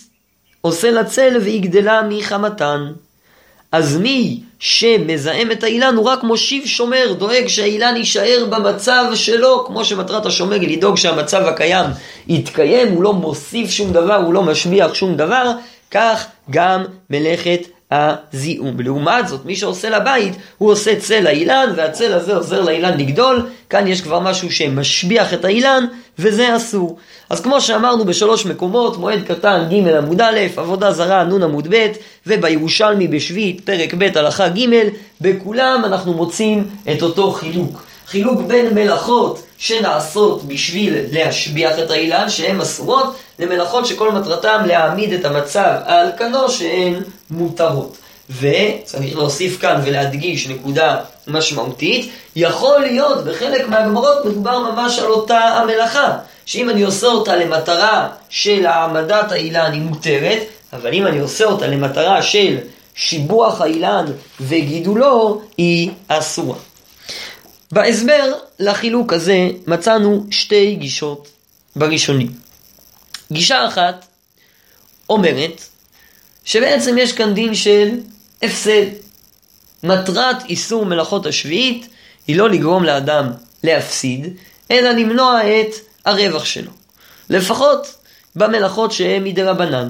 עושה 0.60 0.90
לה 0.90 1.04
צל 1.04 1.36
והיא 1.40 1.62
גדלה 1.62 2.02
מחמתן. 2.08 2.92
אז 3.72 3.96
מי 3.96 4.40
שמזהם 4.58 5.52
את 5.52 5.64
האילן 5.64 5.94
הוא 5.96 6.04
רק 6.04 6.22
מושיב 6.22 6.66
שומר, 6.66 7.12
דואג 7.18 7.46
שהאילן 7.46 7.96
יישאר 7.96 8.46
במצב 8.50 9.04
שלו, 9.14 9.64
כמו 9.66 9.84
שמטרת 9.84 10.26
השומר 10.26 10.60
היא 10.60 10.76
לדאוג 10.76 10.96
שהמצב 10.96 11.42
הקיים 11.42 11.86
יתקיים, 12.28 12.88
הוא 12.88 13.02
לא 13.02 13.12
מוסיף 13.12 13.70
שום 13.70 13.92
דבר, 13.92 14.14
הוא 14.14 14.34
לא 14.34 14.42
משביח 14.42 14.94
שום 14.94 15.16
דבר, 15.16 15.52
כך 15.90 16.26
גם 16.50 16.84
מלאכת 17.10 17.60
הזיהום. 17.90 18.80
לעומת 18.80 19.28
זאת, 19.28 19.44
מי 19.44 19.56
שעושה 19.56 19.90
לבית, 19.90 20.32
הוא 20.58 20.70
עושה 20.70 20.96
צל 21.00 21.20
לאילן, 21.20 21.72
והצל 21.76 22.12
הזה 22.12 22.36
עוזר 22.36 22.60
לאילן 22.60 22.98
לגדול. 22.98 23.46
כאן 23.70 23.86
יש 23.86 24.00
כבר 24.00 24.20
משהו 24.20 24.52
שמשביח 24.52 25.34
את 25.34 25.44
האילן, 25.44 25.84
וזה 26.18 26.56
אסור. 26.56 26.98
אז 27.30 27.40
כמו 27.40 27.60
שאמרנו 27.60 28.04
בשלוש 28.04 28.46
מקומות, 28.46 28.96
מועד 28.96 29.22
קטן 29.22 29.68
ג' 29.70 29.88
עמוד 29.88 30.20
א', 30.20 30.38
עבודה 30.56 30.92
זרה 30.92 31.24
נ' 31.24 31.42
עמוד 31.42 31.68
ב', 31.70 31.86
ובירושלמי 32.26 33.08
בשביעית 33.08 33.60
פרק 33.60 33.94
ב' 33.94 34.08
הלכה 34.14 34.48
ג', 34.48 34.68
בכולם 35.20 35.82
אנחנו 35.84 36.14
מוצאים 36.14 36.66
את 36.92 37.02
אותו 37.02 37.30
חילוק. 37.30 37.87
חילוק 38.10 38.40
בין 38.40 38.74
מלאכות 38.74 39.42
שנעשות 39.58 40.44
בשביל 40.44 40.94
להשביח 41.12 41.78
את 41.78 41.90
האילן, 41.90 42.28
שהן 42.28 42.60
אסורות, 42.60 43.16
למלאכות 43.38 43.86
שכל 43.86 44.12
מטרתם 44.12 44.62
להעמיד 44.66 45.12
את 45.12 45.24
המצב 45.24 45.74
על 45.84 46.06
כנו 46.18 46.50
שהן 46.50 46.94
מותרות. 47.30 47.96
וצריך 48.40 49.16
להוסיף 49.16 49.60
כאן 49.60 49.80
ולהדגיש 49.84 50.48
נקודה 50.48 50.96
משמעותית, 51.26 52.10
יכול 52.36 52.80
להיות 52.80 53.24
בחלק 53.24 53.68
מהגמרות 53.68 54.24
מדובר 54.24 54.58
ממש 54.58 54.98
על 54.98 55.10
אותה 55.10 55.38
המלאכה, 55.38 56.18
שאם 56.46 56.70
אני 56.70 56.82
עושה 56.82 57.06
אותה 57.06 57.36
למטרה 57.36 58.08
של 58.28 58.66
העמדת 58.66 59.32
האילן 59.32 59.72
היא 59.72 59.82
מותרת, 59.82 60.38
אבל 60.72 60.92
אם 60.92 61.06
אני 61.06 61.18
עושה 61.18 61.44
אותה 61.44 61.66
למטרה 61.66 62.22
של 62.22 62.58
שיבוח 62.94 63.60
האילן 63.60 64.04
וגידולו 64.40 65.40
היא 65.56 65.90
אסורה. 66.08 66.56
בהסבר 67.72 68.32
לחילוק 68.58 69.12
הזה 69.12 69.48
מצאנו 69.66 70.26
שתי 70.30 70.74
גישות 70.74 71.28
בראשונים. 71.76 72.28
גישה 73.32 73.66
אחת 73.68 74.06
אומרת 75.10 75.62
שבעצם 76.44 76.98
יש 76.98 77.12
כאן 77.12 77.34
דין 77.34 77.54
של 77.54 77.88
הפסד. 78.42 78.86
מטרת 79.82 80.36
איסור 80.48 80.86
מלאכות 80.86 81.26
השביעית 81.26 81.88
היא 82.26 82.36
לא 82.36 82.50
לגרום 82.50 82.84
לאדם 82.84 83.32
להפסיד, 83.64 84.36
אלא 84.70 84.90
למנוע 84.90 85.40
את 85.60 85.74
הרווח 86.04 86.44
שלו. 86.44 86.70
לפחות 87.30 87.94
במלאכות 88.36 88.92
שהן 88.92 89.24
מדרבנן. 89.24 89.88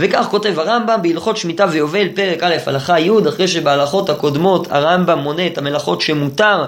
וכך 0.00 0.26
כותב 0.30 0.58
הרמב"ם 0.58 0.98
בהלכות 1.02 1.36
שמיטה 1.36 1.66
ויובל, 1.70 2.08
פרק 2.14 2.42
א', 2.42 2.56
הלכה 2.66 3.00
י', 3.00 3.28
אחרי 3.28 3.48
שבהלכות 3.48 4.10
הקודמות 4.10 4.66
הרמב"ם 4.70 5.18
מונה 5.18 5.46
את 5.46 5.58
המלאכות 5.58 6.00
שמותר 6.00 6.64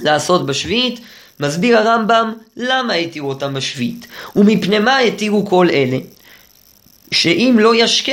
לעשות 0.00 0.46
בשביעית, 0.46 1.00
מסביר 1.40 1.78
הרמב"ם 1.78 2.32
למה 2.56 2.94
התירו 2.94 3.28
אותם 3.28 3.54
בשביעית, 3.54 4.06
ומפני 4.36 4.78
מה 4.78 4.98
התירו 4.98 5.46
כל 5.46 5.68
אלה. 5.70 5.98
שאם 7.12 7.56
לא 7.60 7.74
ישקה, 7.74 8.12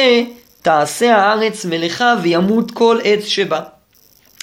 תעשה 0.61 1.17
הארץ 1.17 1.65
מלאכה 1.65 2.15
וימות 2.21 2.71
כל 2.71 2.99
עץ 3.03 3.25
שבה. 3.25 3.61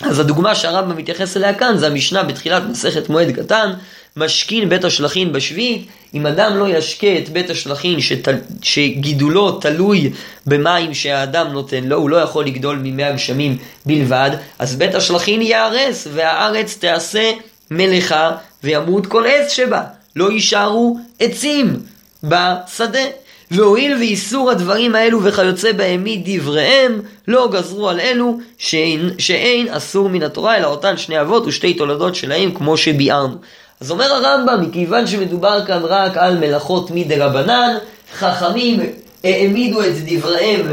אז 0.03 0.19
הדוגמה 0.19 0.55
שהרמב"ם 0.55 0.97
מתייחס 0.97 1.37
אליה 1.37 1.55
כאן 1.55 1.79
זה 1.79 1.87
המשנה 1.87 2.23
בתחילת 2.23 2.63
מסכת 2.71 3.09
מועד 3.09 3.31
קטן, 3.31 3.73
משכין 4.17 4.69
בית 4.69 4.85
השלכין 4.85 5.33
בשביעית, 5.33 5.87
אם 6.15 6.27
אדם 6.27 6.57
לא 6.57 6.69
ישקה 6.69 7.19
את 7.19 7.29
בית 7.29 7.51
השלכין 7.51 8.01
שת... 8.01 8.29
שגידולו 8.63 9.53
תלוי 9.53 10.11
במים 10.47 10.95
שהאדם 10.95 11.49
נותן 11.53 11.85
לו, 11.85 11.97
הוא 11.97 12.11
לא 12.11 12.17
יכול 12.17 12.47
לגדול 12.47 12.79
ממי 12.83 13.05
הגשמים 13.05 13.59
בלבד, 13.87 14.31
אז 14.59 14.77
בית 14.77 14.95
השלכין 14.95 15.43
ייהרס 15.43 16.09
והארץ 16.13 16.79
תעשה 16.81 17.33
מלאכה 17.71 18.31
וימות 18.65 19.07
כל 19.07 19.25
עץ 19.27 19.53
שבה, 19.53 19.83
לא 20.17 20.33
יישארו 20.33 20.99
עצים 21.21 21.77
בשדה. 22.25 23.05
והואיל 23.51 23.95
ואיסור 23.95 24.51
הדברים 24.51 24.95
האלו 24.95 25.25
וכיוצא 25.25 25.73
בהם 25.73 26.05
מדבריהם, 26.05 27.01
לא 27.29 27.49
גזרו 27.53 27.89
על 27.89 28.01
אלו 28.01 28.39
שאין, 28.59 29.11
שאין 29.19 29.69
אסור 29.69 30.09
מן 30.09 30.23
התורה, 30.23 30.57
אלא 30.57 30.67
אותן 30.67 30.97
שני 30.97 31.21
אבות 31.21 31.47
ושתי 31.47 31.75
תולדות 31.75 32.15
שלהם, 32.15 32.55
כמו 32.55 32.77
שביארנו. 32.77 33.37
אז 33.83 33.91
אומר 33.91 34.13
הרמב"ם, 34.13 34.61
מכיוון 34.61 35.07
שמדובר 35.07 35.67
כאן 35.67 35.81
רק 35.85 36.17
על 36.17 36.39
מלאכות 36.39 36.91
מדרבנן, 36.91 37.77
חכמים 38.19 38.81
העמידו 39.25 39.83
את 39.83 39.93
דבריהם 40.07 40.67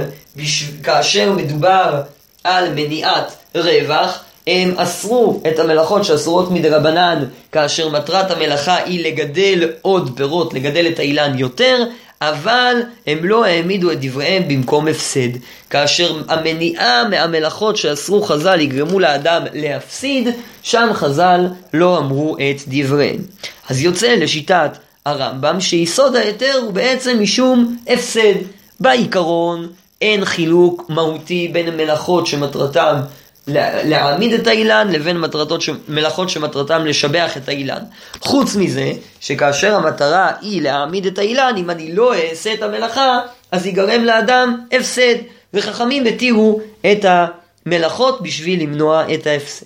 כאשר 0.83 1.31
מדובר 1.31 2.01
על 2.43 2.69
מניעת 2.75 3.35
רווח, 3.55 4.19
הם 4.47 4.73
אסרו 4.77 5.41
את 5.47 5.59
המלאכות 5.59 6.05
שאסורות 6.05 6.51
מדרבנן 6.51 7.25
כאשר 7.51 7.89
מטרת 7.89 8.31
המלאכה 8.31 8.75
היא 8.75 9.05
לגדל 9.05 9.69
עוד 9.81 10.11
פירות, 10.15 10.53
לגדל 10.53 10.87
את 10.87 10.99
האילן 10.99 11.37
יותר, 11.37 11.83
אבל 12.21 12.75
הם 13.07 13.25
לא 13.25 13.45
העמידו 13.45 13.91
את 13.91 13.97
דבריהם 14.01 14.47
במקום 14.47 14.87
הפסד. 14.87 15.29
כאשר 15.69 16.21
המניעה 16.27 17.07
מהמלאכות 17.09 17.77
שאסרו 17.77 18.21
חז"ל 18.21 18.59
יגרמו 18.59 18.99
לאדם 18.99 19.41
להפסיד, 19.53 20.27
שם 20.63 20.89
חז"ל 20.93 21.47
לא 21.73 21.97
אמרו 21.97 22.37
את 22.37 22.61
דבריהם. 22.67 23.19
אז 23.69 23.81
יוצא 23.81 24.07
לשיטת 24.07 24.71
הרמב"ם 25.05 25.61
שיסוד 25.61 26.15
ההיתר 26.15 26.59
הוא 26.61 26.73
בעצם 26.73 27.17
משום 27.21 27.77
הפסד. 27.87 28.33
בעיקרון 28.79 29.67
אין 30.01 30.25
חילוק 30.25 30.85
מהותי 30.89 31.47
בין 31.53 31.67
המלאכות 31.67 32.27
שמטרתם 32.27 32.95
להעמיד 33.83 34.33
את 34.33 34.47
האילן 34.47 34.87
לבין 34.91 35.17
מטרתות 35.17 35.61
ש... 35.61 35.69
מלאכות 35.87 36.29
שמטרתם 36.29 36.85
לשבח 36.85 37.37
את 37.37 37.49
האילן. 37.49 37.81
חוץ 38.21 38.55
מזה, 38.55 38.91
שכאשר 39.19 39.75
המטרה 39.75 40.31
היא 40.41 40.61
להעמיד 40.61 41.05
את 41.05 41.17
האילן, 41.17 41.53
אם 41.57 41.69
אני 41.69 41.95
לא 41.95 42.13
אעשה 42.15 42.53
את 42.53 42.63
המלאכה, 42.63 43.19
אז 43.51 43.65
ייגרם 43.65 44.03
לאדם 44.03 44.65
הפסד. 44.71 45.15
וחכמים 45.53 46.05
התירו 46.05 46.61
את 46.91 47.05
המלאכות 47.05 48.21
בשביל 48.21 48.61
למנוע 48.61 49.13
את 49.13 49.27
ההפסד. 49.27 49.65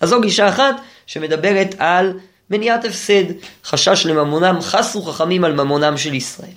אז 0.00 0.08
זו 0.08 0.20
גישה 0.20 0.48
אחת 0.48 0.76
שמדברת 1.06 1.74
על 1.78 2.12
מניעת 2.50 2.84
הפסד, 2.84 3.24
חשש 3.64 4.06
לממונם, 4.06 4.58
חסו 4.60 5.02
חכמים 5.02 5.44
על 5.44 5.52
ממונם 5.52 5.96
של 5.96 6.14
ישראל. 6.14 6.48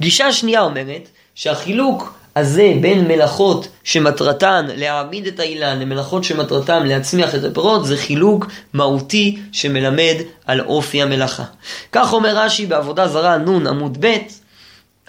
גישה 0.00 0.32
שנייה 0.32 0.60
אומרת 0.60 1.08
שהחילוק 1.34 2.14
הזה 2.36 2.72
בין 2.80 3.08
מלאכות 3.08 3.68
שמטרתן 3.84 4.66
להעמיד 4.76 5.26
את 5.26 5.40
האילן 5.40 5.78
למלאכות 5.80 6.24
שמטרתן 6.24 6.86
להצמיח 6.86 7.34
את 7.34 7.44
הפירות 7.44 7.86
זה 7.86 7.96
חילוק 7.96 8.46
מהותי 8.72 9.38
שמלמד 9.52 10.14
על 10.46 10.60
אופי 10.60 11.02
המלאכה. 11.02 11.44
כך 11.92 12.12
אומר 12.12 12.36
רש"י 12.36 12.66
בעבודה 12.66 13.08
זרה 13.08 13.38
נ' 13.38 13.66
עמוד 13.66 14.06
ב' 14.06 14.16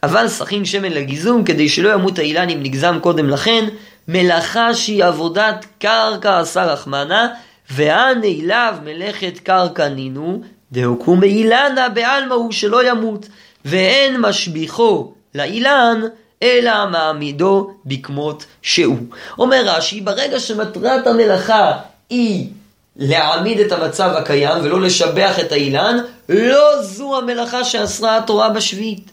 אבל 0.03 0.27
סכין 0.27 0.65
שמן 0.65 0.91
לגיזום 0.91 1.43
כדי 1.43 1.69
שלא 1.69 1.93
ימות 1.93 2.19
האילן 2.19 2.49
אם 2.49 2.63
נגזם 2.63 2.97
קודם 3.01 3.29
לכן 3.29 3.65
מלאכה 4.07 4.73
שהיא 4.73 5.03
עבודת 5.03 5.65
קרקע 5.79 6.39
עשה 6.39 6.63
רחמנה 6.63 7.27
והנעיליו 7.71 8.75
מלאכת 8.83 9.39
קרקע 9.43 9.89
נינו 9.89 10.41
דהוקום 10.71 11.19
מאילנה 11.19 11.89
בעלמא 11.89 12.33
הוא 12.33 12.51
שלא 12.51 12.89
ימות 12.89 13.27
ואין 13.65 14.21
משביחו 14.21 15.13
לאילן 15.35 16.01
אלא 16.43 16.89
מעמידו 16.91 17.71
בקמות 17.85 18.45
שהוא. 18.61 18.97
אומר 19.39 19.63
רש"י, 19.65 20.01
ברגע 20.01 20.39
שמטרת 20.39 21.07
המלאכה 21.07 21.71
היא 22.09 22.47
להעמיד 22.95 23.59
את 23.59 23.71
המצב 23.71 24.09
הקיים 24.17 24.63
ולא 24.63 24.81
לשבח 24.81 25.39
את 25.39 25.51
האילן, 25.51 25.97
לא 26.29 26.81
זו 26.81 27.17
המלאכה 27.17 27.63
שאסרה 27.63 28.17
התורה 28.17 28.49
בשביעית. 28.49 29.11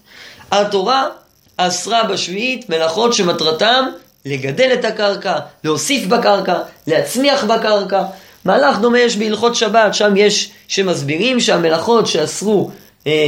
התורה 0.51 1.07
אסרה 1.57 2.05
בשביעית 2.05 2.71
מלאכות 2.71 3.13
שמטרתם 3.13 3.87
לגדל 4.25 4.71
את 4.73 4.85
הקרקע, 4.85 5.39
להוסיף 5.65 6.07
בקרקע, 6.07 6.59
להצמיח 6.87 7.45
בקרקע. 7.45 8.03
מהלך 8.45 8.79
דומה 8.79 8.99
יש 8.99 9.17
בהלכות 9.17 9.55
שבת, 9.55 9.95
שם 9.95 10.17
יש 10.17 10.51
שמסבירים 10.69 11.41
שהמלאכות 11.41 12.07
שאסרו 12.07 12.71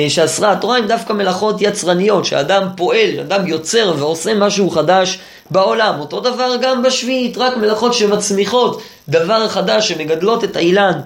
שאסרה 0.08 0.52
התורה 0.52 0.78
הן 0.78 0.86
דווקא 0.86 1.12
מלאכות 1.12 1.56
יצרניות, 1.60 2.24
שאדם 2.24 2.68
פועל, 2.76 3.20
אדם 3.20 3.46
יוצר 3.46 3.94
ועושה 3.98 4.34
משהו 4.34 4.70
חדש 4.70 5.18
בעולם. 5.50 6.00
אותו 6.00 6.20
דבר 6.20 6.56
גם 6.62 6.82
בשביעית, 6.82 7.38
רק 7.38 7.56
מלאכות 7.56 7.94
שמצמיחות 7.94 8.82
דבר 9.08 9.48
חדש, 9.48 9.88
שמגדלות 9.88 10.44
את 10.44 10.56
האילן, 10.56 11.00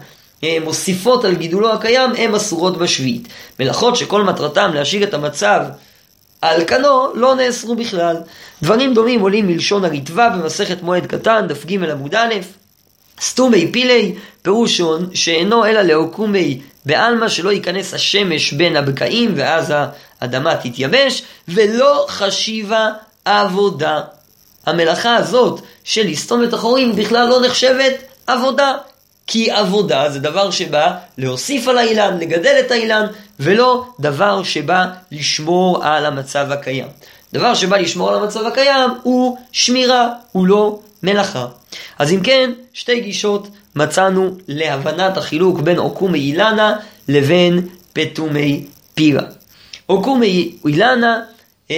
אה, 0.44 0.56
מוסיפות 0.64 1.24
על 1.24 1.34
גידולו 1.34 1.72
הקיים, 1.72 2.10
הן 2.18 2.34
אסורות 2.34 2.78
בשביעית. 2.78 3.28
מלאכות 3.60 3.96
שכל 3.96 4.24
מטרתם 4.24 4.70
להשאיר 4.74 5.02
את 5.02 5.14
המצב 5.14 5.60
על 6.40 6.64
כנו, 6.66 7.14
לא 7.14 7.34
נאסרו 7.34 7.76
בכלל. 7.76 8.16
דברים 8.62 8.94
דומים 8.94 9.20
עולים 9.20 9.46
מלשון 9.46 9.84
הריטב"א 9.84 10.28
במסכת 10.28 10.82
מועד 10.82 11.06
קטן, 11.06 11.46
דף 11.48 11.66
ג' 11.66 11.90
עמוד 11.90 12.14
א', 12.14 12.34
סתומי 13.20 13.72
פילי, 13.72 14.14
פירוש 14.42 14.80
שאינו 15.14 15.66
אלא 15.66 15.82
לאוקומי 15.82 16.60
בעלמא 16.86 17.28
שלא 17.28 17.52
ייכנס 17.52 17.94
השמש 17.94 18.52
בין 18.52 18.76
הבקעים 18.76 19.32
ואז 19.36 19.72
האדמה 20.20 20.56
תתייבש, 20.56 21.22
ולא 21.48 22.06
חשיבה 22.08 22.90
עבודה. 23.24 24.00
המלאכה 24.66 25.16
הזאת 25.16 25.60
של 25.84 26.06
לסתום 26.06 26.44
את 26.44 26.52
החורים 26.52 26.96
בכלל 26.96 27.28
לא 27.28 27.46
נחשבת 27.46 27.94
עבודה. 28.26 28.72
כי 29.26 29.50
עבודה 29.50 30.10
זה 30.10 30.20
דבר 30.20 30.50
שבא 30.50 30.92
להוסיף 31.18 31.68
על 31.68 31.78
האילן, 31.78 32.18
לגדל 32.18 32.56
את 32.60 32.70
האילן, 32.70 33.06
ולא 33.40 33.84
דבר 34.00 34.42
שבא 34.42 34.86
לשמור 35.12 35.84
על 35.84 36.06
המצב 36.06 36.52
הקיים. 36.52 36.86
דבר 37.32 37.54
שבא 37.54 37.76
לשמור 37.76 38.10
על 38.10 38.22
המצב 38.22 38.46
הקיים 38.46 38.90
הוא 39.02 39.38
שמירה, 39.52 40.08
הוא 40.32 40.46
לא 40.46 40.78
מלאכה. 41.02 41.46
אז 41.98 42.12
אם 42.12 42.20
כן, 42.24 42.50
שתי 42.72 43.00
גישות 43.00 43.48
מצאנו 43.76 44.30
להבנת 44.48 45.16
החילוק 45.16 45.60
בין 45.60 45.78
עוקומי 45.78 46.18
אילנה 46.18 46.76
לבין 47.08 47.68
פטומי 47.92 48.66
פירה. 48.94 49.22
עוקומי 49.86 50.56
אילנה, 50.66 51.20
אה, 51.70 51.76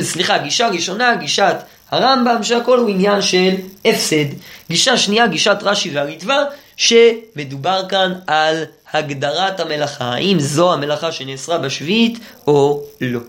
סליחה, 0.00 0.38
גישה 0.38 0.68
ראשונה, 0.68 1.14
גישת 1.14 1.56
הרמב"ם, 1.90 2.42
שהכל 2.42 2.78
הוא 2.78 2.88
עניין 2.88 3.22
של 3.22 3.54
הפסד. 3.84 4.24
גישה 4.68 4.96
שנייה, 4.96 5.26
גישת 5.26 5.56
רש"י 5.62 5.90
והריטב"א, 5.90 6.44
שמדובר 6.76 7.82
כאן 7.88 8.12
על 8.26 8.64
הגדרת 8.92 9.60
המלאכה, 9.60 10.04
האם 10.04 10.40
זו 10.40 10.72
המלאכה 10.72 11.12
שנאסרה 11.12 11.58
בשביעית 11.58 12.18
או 12.46 12.82
לא. 13.00 13.20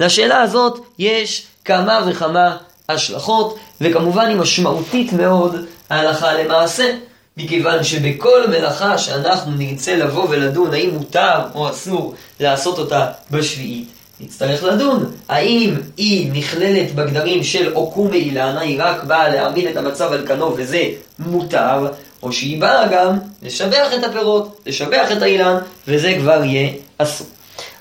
לשאלה 0.00 0.40
הזאת 0.40 0.80
יש 0.98 1.46
כמה 1.64 2.00
וכמה 2.06 2.56
השלכות, 2.88 3.58
וכמובן 3.80 4.26
היא 4.26 4.36
משמעותית 4.36 5.12
מאוד 5.12 5.56
הלכה 5.90 6.32
למעשה, 6.32 6.96
מכיוון 7.38 7.84
שבכל 7.84 8.48
מלאכה 8.48 8.98
שאנחנו 8.98 9.52
נרצה 9.56 9.96
לבוא 9.96 10.26
ולדון 10.30 10.74
האם 10.74 10.90
מותר 10.90 11.40
או 11.54 11.70
אסור 11.70 12.14
לעשות 12.40 12.78
אותה 12.78 13.06
בשביעית, 13.30 13.88
נצטרך 14.20 14.64
לדון 14.64 15.12
האם 15.28 15.74
היא 15.96 16.32
נכללת 16.32 16.94
בגדרים 16.94 17.44
של 17.44 17.72
עוקום 17.72 18.06
ואילנה, 18.06 18.60
היא 18.60 18.82
רק 18.82 19.04
באה 19.04 19.28
להעמיד 19.28 19.66
את 19.66 19.76
המצב 19.76 20.12
על 20.12 20.26
כנו 20.26 20.54
וזה 20.56 20.82
מותר, 21.18 21.86
או 22.22 22.32
שהיא 22.32 22.60
באה 22.60 22.88
גם 22.88 23.18
לשבח 23.42 23.88
את 23.98 24.04
הפירות, 24.04 24.60
לשבח 24.66 25.08
את 25.16 25.22
האילן, 25.22 25.56
וזה 25.88 26.14
כבר 26.18 26.44
יהיה 26.44 26.70
אסור. 26.98 27.26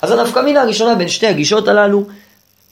אז 0.02 0.12
הנפקא 0.12 0.40
מינה 0.40 0.62
הראשונה 0.62 0.96
בין 0.96 1.08
שתי 1.08 1.28
הגישות 1.28 1.68
הללו 1.68 2.04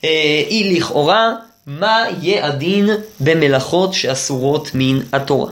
אה, 0.03 0.09
היא 0.49 0.77
לכאורה 0.77 1.33
מה 1.67 2.05
יהיה 2.21 2.47
הדין 2.47 2.89
במלאכות 3.19 3.93
שאסורות 3.93 4.69
מן 4.73 4.99
התורה. 5.13 5.51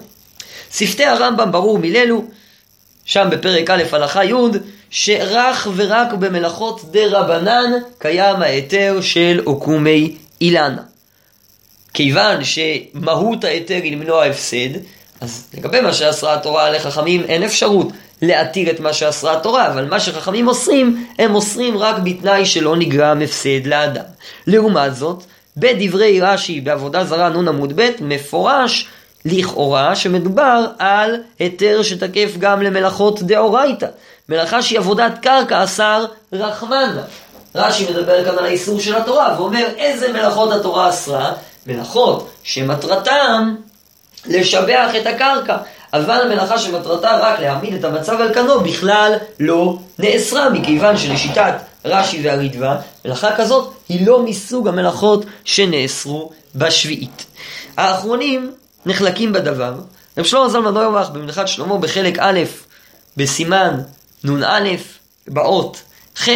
שפתי 0.73 1.05
הרמב"ם 1.05 1.51
ברור 1.51 1.79
מללו, 1.79 2.23
שם 3.05 3.27
בפרק 3.31 3.69
א' 3.69 3.83
הלכה 3.91 4.25
י', 4.25 4.33
שרק 4.89 5.67
ורק 5.75 6.13
במלאכות 6.13 6.91
דה 6.91 7.19
רבנן 7.19 7.71
קיים 7.99 8.41
ההיתר 8.41 8.99
של 9.01 9.41
עוקומי 9.43 10.15
אילנה. 10.41 10.81
כיוון 11.93 12.39
שמהות 12.43 13.43
ההיתר 13.43 13.79
היא 13.83 13.91
למנוע 13.91 14.25
הפסד, 14.25 14.79
אז 15.21 15.47
לגבי 15.53 15.81
מה 15.81 15.93
שאסרה 15.93 16.33
התורה 16.33 16.69
לחכמים 16.69 17.23
אין 17.23 17.43
אפשרות 17.43 17.87
להתיר 18.21 18.69
את 18.69 18.79
מה 18.79 18.93
שאסרה 18.93 19.37
התורה, 19.37 19.67
אבל 19.67 19.85
מה 19.85 19.99
שחכמים 19.99 20.47
אוסרים, 20.47 21.07
הם 21.19 21.35
אוסרים 21.35 21.77
רק 21.77 21.95
בתנאי 22.03 22.45
שלא 22.45 22.75
נגרם 22.75 23.21
הפסד 23.21 23.67
לאדם. 23.67 24.03
לעומת 24.47 24.95
זאת, 24.95 25.23
בדברי 25.57 26.21
רש"י 26.21 26.61
בעבודה 26.61 27.05
זרה 27.05 27.29
נ' 27.29 27.47
עמוד 27.47 27.73
ב', 27.75 27.89
מפורש 28.01 28.87
לכאורה 29.25 29.95
שמדובר 29.95 30.65
על 30.79 31.15
היתר 31.39 31.83
שתקף 31.83 32.31
גם 32.39 32.61
למלאכות 32.61 33.21
דאורייתא. 33.21 33.87
מלאכה 34.29 34.61
שהיא 34.61 34.79
עבודת 34.79 35.11
קרקע 35.21 35.63
אסר 35.63 36.05
רחמנה. 36.33 37.01
רש"י 37.55 37.89
מדבר 37.89 38.25
כאן 38.25 38.37
על 38.37 38.45
האיסור 38.45 38.79
של 38.79 38.95
התורה 38.95 39.35
ואומר 39.37 39.65
איזה 39.77 40.13
מלאכות 40.13 40.51
התורה 40.51 40.89
אסרה? 40.89 41.33
מלאכות 41.67 42.29
שמטרתם 42.43 43.55
לשבח 44.25 44.89
את 45.01 45.07
הקרקע. 45.07 45.57
אבל 45.93 46.27
מלאכה 46.29 46.59
שמטרתה 46.59 47.17
רק 47.21 47.39
להעמיד 47.39 47.73
את 47.73 47.83
המצב 47.83 48.21
על 48.21 48.33
כנו 48.33 48.59
בכלל 48.59 49.13
לא 49.39 49.77
נאסרה, 49.99 50.49
מכיוון 50.49 50.97
שלשיטת 50.97 51.53
רש"י 51.85 52.21
והרידווה, 52.23 52.77
מלאכה 53.05 53.35
כזאת 53.35 53.73
היא 53.89 54.07
לא 54.07 54.23
מסוג 54.23 54.67
המלאכות 54.67 55.25
שנאסרו 55.43 56.31
בשביעית. 56.55 57.25
האחרונים 57.77 58.51
נחלקים 58.85 59.33
בדבר. 59.33 59.73
רב 60.17 60.25
שלמה 60.25 60.49
זלמן 60.49 60.73
נוירבך 60.73 61.09
במנחת 61.09 61.47
שלמה 61.47 61.77
בחלק 61.77 62.19
א', 62.19 62.39
בסימן 63.17 63.79
נ"א, 64.23 64.69
באות 65.27 65.81
ח', 66.17 66.29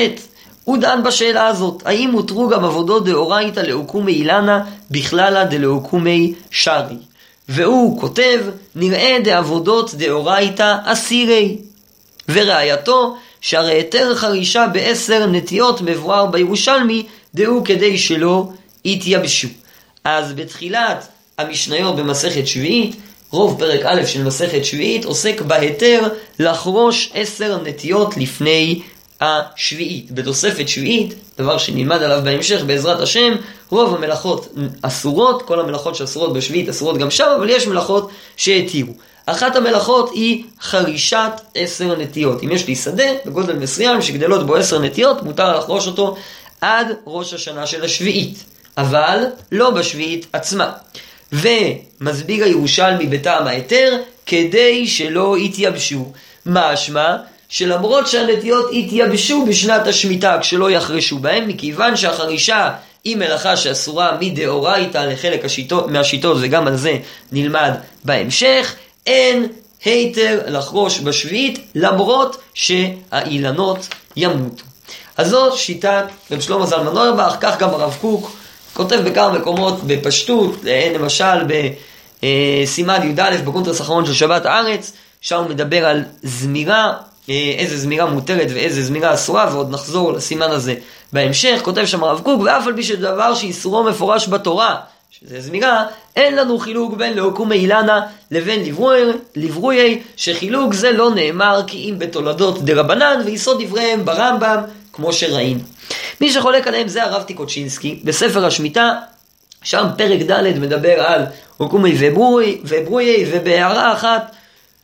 הוא 0.64 0.78
דן 0.78 1.04
בשאלה 1.04 1.48
הזאת, 1.48 1.84
האם 1.86 2.12
הותרו 2.12 2.50
גם 2.50 2.66
עבודות 2.66 3.06
דאורייתא 3.06 3.60
לאוקומי 3.60 4.12
אילנה 4.12 4.64
בכללה 4.92 5.46
דלאוקומי 5.46 6.34
שרי. 6.52 6.98
והוא 7.50 8.02
כותב, 8.02 8.40
נראה 8.76 9.18
דעבודות 9.24 9.94
דאורייתא 9.94 10.78
אסירי. 10.84 11.58
וראייתו, 12.30 13.16
שהרי 13.42 13.74
היתר 13.74 14.16
חרישה 14.16 14.68
בעשר 14.68 15.26
נטיות 15.26 15.82
מבואר 15.82 16.26
בירושלמי, 16.26 17.06
דהו 17.36 17.62
כדי 17.66 17.98
שלא 17.98 18.50
יתייבשו. 18.86 19.48
אז 20.04 20.34
בתחילת 20.34 21.08
המשניות 21.38 21.96
במסכת 21.96 22.48
שביעית, 22.48 22.96
רוב 23.32 23.60
פרק 23.60 23.82
א' 23.86 24.06
של 24.06 24.24
מסכת 24.24 24.66
שביעית 24.66 25.06
עוסק 25.06 25.42
בהיתר 25.42 26.08
לחרוש 26.40 27.12
עשר 27.14 27.62
נטיות 27.64 28.18
לפני 28.18 28.82
השביעית. 29.22 30.12
בתוספת 30.12 30.68
שביעית, 30.68 31.14
דבר 31.38 31.58
שנלמד 31.58 32.04
עליו 32.04 32.22
בהמשך 32.24 32.64
בעזרת 32.66 33.00
השם, 33.00 33.36
רוב 33.70 33.96
המלאכות 33.96 34.54
אסורות, 34.82 35.42
כל 35.42 35.60
המלאכות 35.60 35.96
שאסורות 35.96 36.34
בשביעית 36.34 36.70
אסורות 36.70 36.98
גם 36.98 37.12
שם, 37.12 37.28
אבל 37.38 37.50
יש 37.50 37.68
מלאכות 37.68 38.10
שהתירו. 38.38 38.94
אחת 39.26 39.56
המלאכות 39.56 40.12
היא 40.14 40.44
חרישת 40.62 41.32
עשר 41.56 41.96
נטיות. 41.96 42.44
אם 42.44 42.52
יש 42.52 42.68
לי 42.68 42.76
שדה 42.76 43.04
בגודל 43.26 43.56
מסוים 43.56 44.02
שגדלות 44.02 44.48
בו 44.48 44.56
עשר 44.56 44.80
נטיות, 44.80 45.24
מותר 45.24 45.58
לחרוש 45.58 45.88
אותו 45.88 46.16
עד 46.62 46.88
ראש 47.08 47.34
השנה 47.34 47.68
של 47.68 47.84
השביעית, 47.84 48.44
אבל 48.78 49.24
לא 49.52 49.70
בשביעית 49.70 50.28
עצמה. 50.34 50.72
ומסביר 51.32 52.44
הירושלמי 52.46 53.08
בטעם 53.08 53.48
ההיתר, 53.48 53.98
כדי 54.26 54.88
שלא 54.88 55.38
יתייבשו. 55.38 56.12
משמע 56.46 57.16
שלמרות 57.50 58.08
שהנטיות 58.08 58.74
יתייבשו 58.74 59.46
בשנת 59.46 59.88
השמיטה 59.88 60.38
כשלא 60.42 60.72
יחרשו 60.72 61.18
בהם, 61.18 61.48
מכיוון 61.48 61.96
שהחרישה 61.96 62.72
היא 63.04 63.18
מלאכה 63.18 63.58
שאסורה 63.58 64.18
מדאורייתא 64.20 64.98
לחלק 64.98 65.46
השיטות, 65.46 65.92
מהשיטות, 65.92 66.38
וגם 66.42 66.68
על 66.68 66.78
זה 66.78 66.98
נלמד 67.32 67.72
בהמשך, 68.04 68.76
אין 69.06 69.48
היתר 69.86 70.42
לחרוש 70.48 71.00
בשביעית, 71.00 71.60
למרות 71.76 72.42
שהאילנות 72.54 73.88
ימותו. 74.16 74.64
אז 75.18 75.30
זו 75.30 75.58
שיטת 75.58 76.04
רב 76.32 76.42
שלמה 76.42 76.66
זלמן 76.66 76.94
נוירבך, 76.94 77.36
כך 77.40 77.60
גם 77.60 77.70
הרב 77.70 77.98
קוק 78.02 78.38
כותב 78.78 78.96
בכמה 79.06 79.30
מקומות 79.30 79.84
בפשטות, 79.88 80.56
למשל 80.96 81.38
בסימן 82.24 83.12
י"א 83.12 83.38
בקונטרס 83.46 83.80
האחרון 83.80 84.06
של 84.06 84.14
שבת 84.14 84.46
הארץ, 84.46 84.92
שם 85.22 85.38
הוא 85.38 85.50
מדבר 85.50 85.86
על 85.86 86.04
זמירה 86.24 86.94
אה, 87.30 87.56
איזה 87.58 87.78
זמירה 87.78 88.06
מותרת 88.06 88.48
ואיזה 88.54 88.84
זמירה 88.84 89.14
אסורה, 89.14 89.50
ועוד 89.52 89.72
נחזור 89.72 90.14
לסימן 90.14 90.52
הזה 90.52 90.76
בהמשך. 91.14 91.60
כותב 91.64 91.86
שם 91.86 92.04
הרב 92.04 92.22
קוק, 92.24 92.42
ואף 92.42 92.68
על 92.68 92.76
פי 92.76 92.84
שדבר 92.84 93.36
שאיסורו 93.36 93.84
מפורש 93.84 94.28
בתורה, 94.28 94.76
שזה 95.12 95.42
זמירה, 95.42 95.86
אין 96.16 96.36
לנו 96.36 96.60
חילוק 96.60 96.94
בין 96.94 97.14
לאוקומי 97.14 97.56
אילנה 97.56 98.02
לבין 98.32 98.76
לברוי, 99.36 100.02
שחילוק 100.16 100.74
זה 100.74 100.92
לא 100.92 101.10
נאמר 101.16 101.62
כי 101.68 101.78
אם 101.78 101.96
בתולדות 102.00 102.66
דרבנן, 102.66 103.22
ויסוד 103.26 103.64
דבריהם 103.64 104.06
ברמב"ם, 104.06 104.62
כמו 104.94 105.14
שראינו. 105.14 105.60
מי 106.22 106.32
שחולק 106.32 106.68
עליהם 106.68 106.88
זה 106.88 107.04
הרב 107.04 107.24
טיקוצ'ינסקי, 107.24 108.00
בספר 108.04 108.46
השמיטה, 108.46 108.94
שם 109.64 109.86
פרק 109.98 110.22
ד' 110.22 110.60
מדבר 110.60 111.02
על 111.02 111.26
אוקומי 111.60 111.96
וברוי, 112.00 113.26
ובהערה 113.32 113.94
אחת 113.94 114.36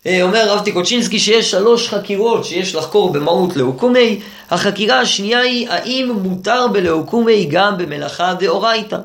אה, 0.05 0.21
אומר 0.21 0.39
הרב 0.39 0.63
טיקוצ'ינסקי 0.63 1.19
שיש 1.19 1.51
שלוש 1.51 1.89
חקירות 1.89 2.45
שיש 2.45 2.75
לחקור 2.75 3.13
במהות 3.13 3.55
לאוקומי. 3.55 4.19
החקירה 4.51 4.99
השנייה 4.99 5.39
היא 5.39 5.69
האם 5.69 6.11
מותר 6.23 6.67
בלאוקומי 6.67 7.45
גם 7.51 7.77
במלאכה 7.77 8.33
דאורייתא. 8.33 8.97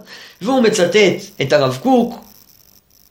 והוא 0.43 0.63
מצטט 0.63 1.41
את 1.43 1.53
הרב 1.53 1.79
קוק 1.83 2.25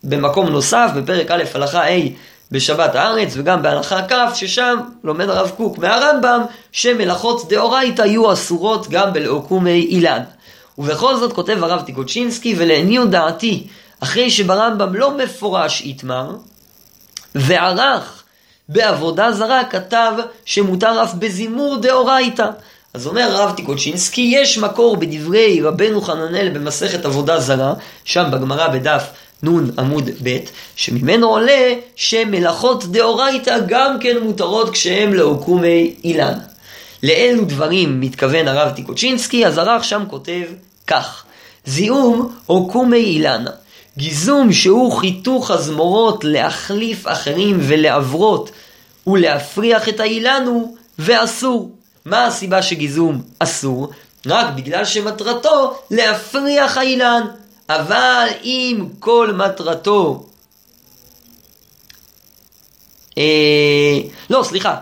במקום 0.04 0.50
נוסף, 0.50 0.90
בפרק 0.96 1.32
א' 1.32 1.44
הלכה 1.54 1.84
ה' 1.84 2.10
בשבת 2.52 2.96
הארץ, 2.96 3.34
וגם 3.34 3.62
בהלכה 3.62 4.08
כ', 4.08 4.36
ששם 4.36 4.78
לומד 5.04 5.30
הרב 5.30 5.52
קוק 5.58 5.78
מהרמב"ם, 5.78 6.42
שמלאכות 6.72 7.50
דאורייתא 7.50 8.02
יהיו 8.02 8.34
אסורות 8.34 8.88
גם 8.90 9.14
בלאוקומי 9.14 9.88
אילן. 9.90 10.24
ובכל 10.78 11.18
זאת 11.18 11.34
כותב 11.34 11.64
הרב 11.64 11.82
טיקוצ'ינסקי, 11.82 12.56
ולעניות 12.58 13.10
דעתי, 13.10 13.68
אחרי 14.00 14.32
שברמב"ם 14.32 14.96
לא 14.96 15.18
מפורש 15.18 15.82
איתמר, 15.82 16.36
וערך 17.36 18.24
בעבודה 18.70 19.32
זרה 19.32 19.64
כתב 19.64 20.14
שמותר 20.46 21.04
אף 21.04 21.14
בזימור 21.14 21.78
דאורייתא. 21.78 22.50
אז 22.94 23.08
אומר 23.08 23.22
הרב 23.22 23.56
טיקוצ'ינסקי, 23.56 24.32
יש 24.36 24.58
מקור 24.58 24.98
בדברי 24.98 25.62
רבנו 25.62 26.02
חננאל 26.02 26.50
במסכת 26.50 27.06
עבודה 27.06 27.40
זרה, 27.40 27.74
שם 28.06 28.32
בגמרא 28.32 28.68
בדף 28.68 29.04
נ' 29.44 29.80
עמוד 29.80 30.10
ב', 30.24 30.38
שממנו 30.76 31.28
עולה 31.28 31.74
שמלאכות 31.96 32.86
דאורייתא 32.86 33.58
גם 33.68 34.00
כן 34.00 34.18
מותרות 34.24 34.70
כשהם 34.70 35.14
לאוקומי 35.14 35.96
אילן. 36.04 36.38
לאילו 37.04 37.46
דברים 37.46 38.02
מתכוון 38.02 38.48
הרב 38.48 38.72
טיקוצ'ינסקי, 38.76 39.46
אז 39.46 39.58
הרב 39.58 39.82
שם 39.82 40.04
כותב 40.10 40.44
כך: 40.88 41.24
זיהום 41.66 42.36
אוקומי 42.50 42.98
אילנה. 42.98 43.52
גיזום 43.98 44.54
שהוא 44.54 44.92
חיתוך 44.92 45.52
הזמורות 45.52 46.24
להחליף 46.24 47.08
אחרים 47.08 47.58
ולעברות 47.62 48.52
ולהפריח 49.08 49.90
את 49.90 50.00
האילן 50.00 50.44
הוא 50.46 50.78
ואסור. 51.00 51.72
מה 52.06 52.26
הסיבה 52.26 52.62
שגיזום 52.62 53.22
אסור? 53.40 53.90
רק 54.26 54.48
בגלל 54.56 54.86
שמטרתו 54.86 55.80
להפריח 55.92 56.78
האילן. 56.78 57.22
אבל 57.70 58.28
אם 58.44 58.86
כל 59.00 59.32
מטרתו... 59.34 60.26
אה, 63.18 64.00
לא, 64.30 64.44
סליחה. 64.44 64.76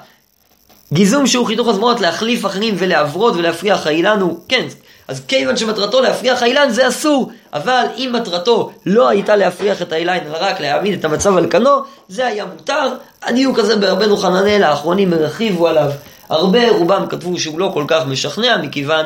גיזום 0.93 1.27
שהוא 1.27 1.45
חיתוך 1.45 1.67
הזמורות 1.67 2.01
להחליף 2.01 2.45
אחרים 2.45 2.75
ולעברות 2.77 3.35
ולהפריח 3.35 3.87
האילן 3.87 4.21
הוא... 4.21 4.39
כן, 4.47 4.65
אז 5.07 5.21
כיוון 5.27 5.57
שמטרתו 5.57 6.01
להפריח 6.01 6.41
האילן 6.41 6.69
זה 6.69 6.87
אסור, 6.87 7.31
אבל 7.53 7.85
אם 7.97 8.11
מטרתו 8.13 8.71
לא 8.85 9.07
הייתה 9.07 9.35
להפריח 9.35 9.81
את 9.81 9.91
האילן, 9.91 10.17
אלא 10.25 10.37
רק 10.39 10.59
להעמיד 10.59 10.99
את 10.99 11.05
המצב 11.05 11.37
על 11.37 11.49
כנו, 11.49 11.69
זה 12.09 12.27
היה 12.27 12.45
מותר. 12.45 12.93
הדיוק 13.23 13.59
הזה 13.59 13.75
ברבנו 13.75 14.17
חננאל, 14.17 14.63
האחרונים 14.63 15.13
הרחיבו 15.13 15.67
עליו 15.67 15.91
הרבה, 16.29 16.69
רובם 16.69 17.05
כתבו 17.09 17.39
שהוא 17.39 17.59
לא 17.59 17.71
כל 17.73 17.83
כך 17.87 18.05
משכנע, 18.05 18.57
מכיוון 18.57 19.05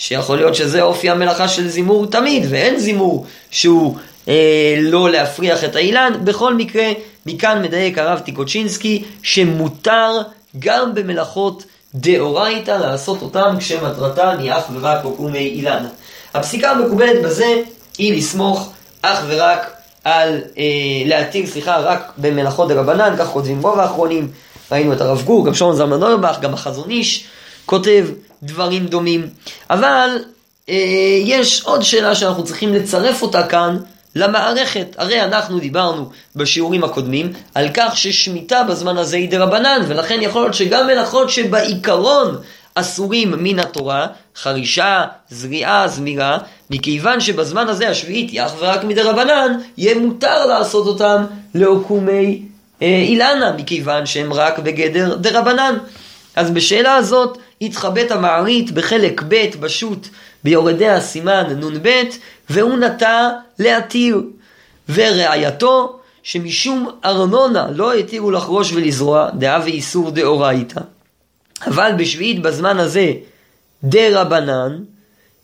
שיכול 0.00 0.36
להיות 0.36 0.54
שזה 0.54 0.82
אופי 0.82 1.10
המלאכה 1.10 1.48
של 1.48 1.68
זימור 1.68 2.06
תמיד, 2.06 2.46
ואין 2.48 2.78
זימור 2.78 3.26
שהוא 3.50 3.96
אה, 4.28 4.76
לא 4.78 5.10
להפריח 5.10 5.64
את 5.64 5.76
האילן. 5.76 6.12
בכל 6.24 6.54
מקרה, 6.54 6.84
מכאן 7.26 7.62
מדייק 7.62 7.98
הרב 7.98 8.18
טיקוצ'ינסקי, 8.18 9.04
שמותר 9.22 10.10
גם 10.58 10.94
במלאכות 10.94 11.64
דאורייתא 11.94 12.70
לעשות 12.70 13.22
אותם 13.22 13.56
כשמטרתן 13.58 14.36
היא 14.38 14.52
אך 14.52 14.64
ורק 14.72 15.04
עוקומי 15.04 15.38
אילן. 15.38 15.86
הפסיקה 16.34 16.70
המקובלת 16.70 17.22
בזה 17.22 17.62
היא 17.98 18.16
לסמוך 18.16 18.72
אך 19.02 19.24
ורק 19.28 19.70
על 20.04 20.40
אה, 20.58 20.64
להתיר, 21.06 21.46
סליחה, 21.46 21.78
רק 21.78 22.12
במלאכות 22.18 22.68
דרבנן, 22.68 23.14
כך 23.18 23.26
כותבים 23.26 23.62
רוב 23.62 23.78
האחרונים, 23.78 24.28
ראינו 24.72 24.92
את 24.92 25.00
הרב 25.00 25.22
גור, 25.22 25.46
גם 25.46 25.54
שון 25.54 25.76
זלמן 25.76 26.00
נוירבך, 26.00 26.38
גם 26.40 26.54
החזון 26.54 26.90
איש 26.90 27.24
כותב 27.66 28.06
דברים 28.42 28.86
דומים. 28.86 29.28
אבל 29.70 30.18
אה, 30.68 30.74
יש 31.24 31.62
עוד 31.62 31.82
שאלה 31.82 32.14
שאנחנו 32.14 32.44
צריכים 32.44 32.74
לצרף 32.74 33.22
אותה 33.22 33.46
כאן 33.46 33.76
למערכת. 34.14 34.86
הרי 34.98 35.22
אנחנו 35.22 35.58
דיברנו 35.58 36.10
בשיעורים 36.36 36.84
הקודמים 36.84 37.32
על 37.54 37.68
כך 37.74 37.96
ששמיטה 37.96 38.62
בזמן 38.62 38.96
הזה 38.96 39.16
היא 39.16 39.30
דרבנן, 39.30 39.80
ולכן 39.88 40.18
יכול 40.22 40.42
להיות 40.42 40.54
שגם 40.54 40.86
מלאכות 40.86 41.30
שבעיקרון 41.30 42.36
אסורים 42.74 43.34
מן 43.38 43.58
התורה, 43.58 44.06
חרישה, 44.36 45.04
זריעה, 45.30 45.88
זמירה, 45.88 46.38
מכיוון 46.70 47.20
שבזמן 47.20 47.68
הזה 47.68 47.88
השביעית 47.88 48.30
היא 48.30 48.42
אך 48.42 48.52
ורק 48.58 48.84
מדרבנן, 48.84 49.52
יהיה 49.76 49.98
מותר 49.98 50.46
לעשות 50.46 50.86
אותם 50.86 51.24
לעוקומי 51.54 52.42
אה, 52.82 52.86
אילנה, 52.86 53.52
מכיוון 53.52 54.06
שהם 54.06 54.32
רק 54.32 54.58
בגדר 54.58 55.16
דרבנן. 55.16 55.78
אז 56.36 56.50
בשאלה 56.50 56.94
הזאת 56.94 57.38
התחבט 57.60 58.10
המערית 58.10 58.70
בחלק 58.70 59.22
ב' 59.28 59.46
בשו"ת 59.60 60.08
ביורדי 60.44 60.88
הסימן 60.88 61.60
נ"ב, 61.60 62.02
והוא 62.50 62.76
נטה 62.76 63.30
להתיר. 63.58 64.22
וראייתו 64.88 66.00
שמשום 66.22 66.88
ארנונה 67.04 67.66
לא 67.70 67.94
התירו 67.94 68.30
לחרוש 68.30 68.72
ולזרוע, 68.72 69.30
דעה 69.30 69.60
ואיסור 69.64 70.10
דאורייתא. 70.10 70.80
אבל 71.66 71.92
בשביעית 71.98 72.42
בזמן 72.42 72.78
הזה 72.78 73.12
דה 73.84 74.20
רבנן, 74.20 74.78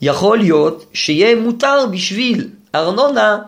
יכול 0.01 0.39
להיות 0.39 0.85
שיהיה 0.93 1.37
מותר 1.37 1.87
בשביל 1.93 2.49
ארנונה 2.75 3.39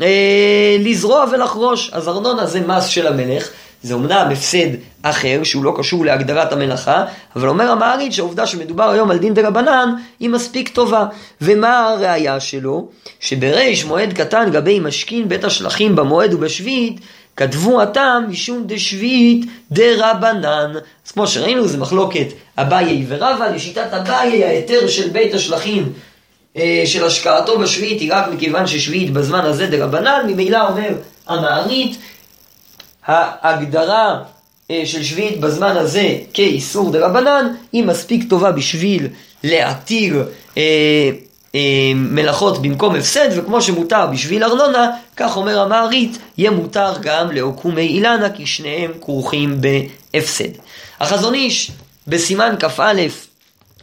אה, 0.00 0.76
לזרוע 0.80 1.24
ולחרוש. 1.32 1.90
אז 1.92 2.08
ארנונה 2.08 2.46
זה 2.46 2.60
מס 2.60 2.86
של 2.86 3.06
המלך, 3.06 3.48
זה 3.82 3.94
אומנם 3.94 4.28
הפסד 4.32 4.68
אחר 5.02 5.40
שהוא 5.44 5.64
לא 5.64 5.74
קשור 5.78 6.04
להגדרת 6.04 6.52
המלאכה, 6.52 7.04
אבל 7.36 7.48
אומר 7.48 7.70
המעריד 7.70 8.12
שהעובדה 8.12 8.46
שמדובר 8.46 8.90
היום 8.90 9.10
על 9.10 9.18
דין 9.18 9.34
דה 9.34 9.48
רבנן 9.48 9.94
היא 10.20 10.30
מספיק 10.30 10.68
טובה. 10.68 11.06
ומה 11.40 11.88
הראייה 11.88 12.40
שלו? 12.40 12.88
שבריש 13.20 13.84
מועד 13.84 14.12
קטן 14.12 14.50
גבי 14.52 14.80
משכין 14.80 15.28
בית 15.28 15.44
השלכים 15.44 15.96
במועד 15.96 16.34
ובשביעית 16.34 17.00
כתבו 17.36 17.82
הטעם 17.82 18.30
משום 18.30 18.62
דשביעית 18.66 19.46
דרבנן. 19.70 20.72
אז 21.06 21.12
כמו 21.12 21.26
שראינו, 21.26 21.68
זה 21.68 21.78
מחלוקת 21.78 22.26
אביי 22.58 23.04
ורבא, 23.08 23.46
לשיטת 23.54 23.92
אביי 23.92 24.44
ההיתר 24.44 24.88
של 24.88 25.08
בית 25.08 25.34
השלכים 25.34 25.92
אה, 26.56 26.82
של 26.86 27.04
השקעתו 27.04 27.58
בשביעית 27.58 28.00
היא 28.00 28.12
רק 28.12 28.28
מכיוון 28.28 28.66
ששביעית 28.66 29.12
בזמן 29.12 29.40
הזה 29.44 29.66
דרבנן, 29.66 30.22
ממילא 30.26 30.68
אומר 30.68 30.90
המערית, 31.26 31.98
ההגדרה 33.06 34.22
אה, 34.70 34.82
של 34.84 35.02
שביעית 35.02 35.40
בזמן 35.40 35.76
הזה 35.76 36.18
כאיסור 36.32 36.92
דרבנן 36.92 37.54
היא 37.72 37.84
מספיק 37.84 38.30
טובה 38.30 38.52
בשביל 38.52 39.08
להתיר 39.44 40.24
אה, 40.56 41.10
אה, 41.54 41.92
מלאכות 41.94 42.62
במקום 42.62 42.94
הפסד, 42.94 43.28
וכמו 43.36 43.62
שמותר 43.62 44.06
בשביל 44.06 44.44
ארנונה, 44.44 44.90
כך 45.16 45.36
אומר 45.36 45.60
המערית, 45.60 46.18
יהיה 46.38 46.50
מותר 46.50 46.92
גם 47.02 47.30
לעוקומי 47.32 47.82
אילנה, 47.82 48.30
כי 48.30 48.46
שניהם 48.46 48.92
כרוכים 49.00 49.60
בהפסד. 49.60 50.48
החזון 51.00 51.34
איש 51.34 51.70
בסימן 52.06 52.54
כ"א 52.58 52.92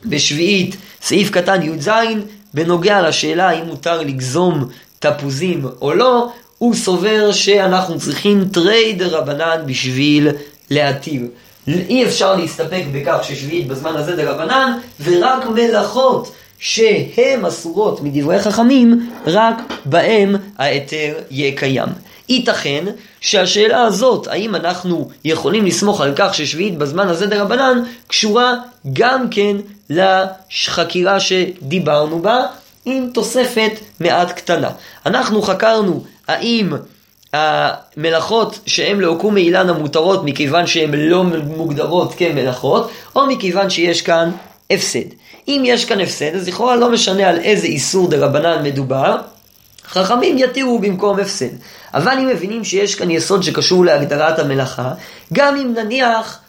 בשביעית, 0.06 0.76
סעיף 1.02 1.30
קטן 1.30 1.62
י"ז, 1.62 1.90
בנוגע 2.54 3.08
לשאלה 3.08 3.50
האם 3.50 3.66
מותר 3.66 4.02
לגזום 4.02 4.66
תפוזים 5.00 5.66
או 5.82 5.94
לא, 5.94 6.32
הוא 6.58 6.76
סובר 6.76 7.32
שאנחנו 7.32 8.00
צריכים 8.00 8.46
תרי 8.52 9.02
דרבנן 9.02 9.64
בשביל 9.66 10.30
להתיר. 10.70 11.22
אי 11.68 12.06
אפשר 12.06 12.36
להסתפק 12.36 12.84
בכך 12.92 13.18
ששביעית 13.24 13.68
בזמן 13.68 13.96
הזה 13.96 14.16
דרבנן, 14.16 14.78
ורק 15.04 15.46
מלאכות 15.46 16.32
שהן 16.60 17.46
אסורות 17.46 18.02
מדברי 18.02 18.40
חכמים, 18.40 19.10
רק 19.26 19.56
בהם 19.86 20.36
ההיתר 20.58 21.14
יהיה 21.32 21.52
קיים. 21.58 21.90
ייתכן 22.30 22.86
שהשאלה 23.22 23.84
הזאת, 23.84 24.28
האם 24.28 24.56
אנחנו 24.56 25.10
יכולים 25.26 25.66
לסמוך 25.66 26.02
על 26.02 26.14
כך 26.16 26.34
ששביעית 26.36 26.78
בזמן 26.78 27.08
הזה 27.08 27.28
דרבנן, 27.28 27.84
קשורה 28.08 28.54
גם 28.94 29.30
כן 29.30 29.58
לחקירה 29.90 31.20
שדיברנו 31.20 32.22
בה, 32.22 32.46
עם 32.86 33.10
תוספת 33.14 33.72
מעט 34.00 34.32
קטנה. 34.32 34.70
אנחנו 35.06 35.42
חקרנו 35.42 36.04
האם 36.28 36.74
המלאכות 37.34 38.60
שהן 38.66 39.00
לעוקום 39.00 39.34
מאילן 39.34 39.70
המותרות 39.70 40.24
מכיוון 40.24 40.68
שהן 40.68 40.92
לא 40.94 41.24
מוגדרות 41.24 42.14
כמלאכות, 42.18 42.92
או 43.16 43.28
מכיוון 43.28 43.70
שיש 43.70 44.02
כאן 44.02 44.32
הפסד. 44.72 45.10
אם 45.48 45.62
יש 45.66 45.86
כאן 45.86 46.02
הפסד, 46.02 46.36
אז 46.36 46.48
לכאורה 46.48 46.76
לא 46.76 46.92
משנה 46.92 47.30
על 47.30 47.40
איזה 47.40 47.68
איסור 47.68 48.10
דה 48.10 48.18
רבנן 48.26 48.64
מדובר, 48.64 49.16
חכמים 49.88 50.38
יתירו 50.38 50.80
במקום 50.80 51.20
הפסד. 51.20 51.50
אבל 51.94 52.12
אם 52.12 52.28
מבינים 52.28 52.64
שיש 52.64 52.96
כאן 52.96 53.12
יסוד 53.12 53.44
שקשור 53.44 53.86
להגדרת 53.86 54.40
המלאכה, 54.40 54.92
גם 55.34 55.56
אם 55.56 55.74
נניח 55.78 56.40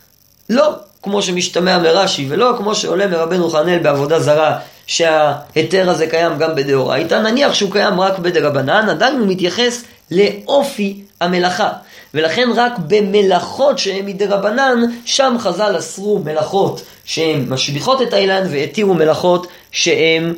לא 0.50 0.72
כמו 1.02 1.22
שמשתמע 1.22 1.78
מרש"י, 1.78 2.26
ולא 2.28 2.54
כמו 2.58 2.74
שעולה 2.74 3.06
מרבנו 3.06 3.50
חנאל 3.50 3.78
בעבודה 3.78 4.20
זרה, 4.20 4.58
שההיתר 4.88 5.90
הזה 5.90 6.06
קיים 6.06 6.38
גם 6.38 6.54
בדאורייתא, 6.54 7.14
נניח 7.14 7.54
שהוא 7.54 7.72
קיים 7.72 8.00
רק 8.00 8.18
בדרבנן, 8.18 8.88
עדיין 8.88 9.18
הוא 9.18 9.26
מתייחס 9.26 9.84
לאופי 10.10 11.02
המלאכה. 11.20 11.68
ולכן 12.14 12.48
רק 12.54 12.72
במלאכות 12.78 13.78
שהן 13.78 14.06
מדרבנן, 14.06 14.78
שם 15.04 15.36
חז"ל 15.38 15.78
אסרו 15.78 16.18
מלאכות 16.24 16.82
שהן 17.04 17.44
משביחות 17.48 18.02
את 18.02 18.12
האילן 18.12 18.46
והתירו 18.50 18.94
מלאכות 18.94 19.46
שהן 19.70 20.34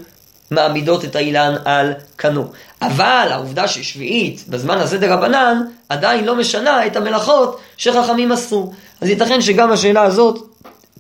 מעמידות 0.51 1.05
את 1.05 1.17
האילן 1.17 1.55
על 1.65 1.93
כנו. 2.19 2.45
אבל 2.83 3.29
העובדה 3.31 3.69
ששביעית 3.69 4.45
בזמן 4.49 4.79
הזה 4.79 4.99
דרבנן 4.99 5.63
עדיין 5.89 6.25
לא 6.25 6.37
משנה 6.37 6.87
את 6.87 6.97
המלאכות 6.97 7.61
שחכמים 7.77 8.33
אסרו. 8.33 8.73
אז 9.01 9.09
ייתכן 9.09 9.43
שגם 9.43 9.73
השאלה 9.73 10.03
הזאת 10.03 10.47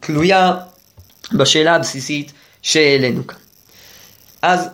תלויה 0.00 0.54
בשאלה 1.32 1.74
הבסיסית 1.74 2.32
שהעלינו 2.62 3.26
כאן. 3.26 3.38
אז 4.42 4.68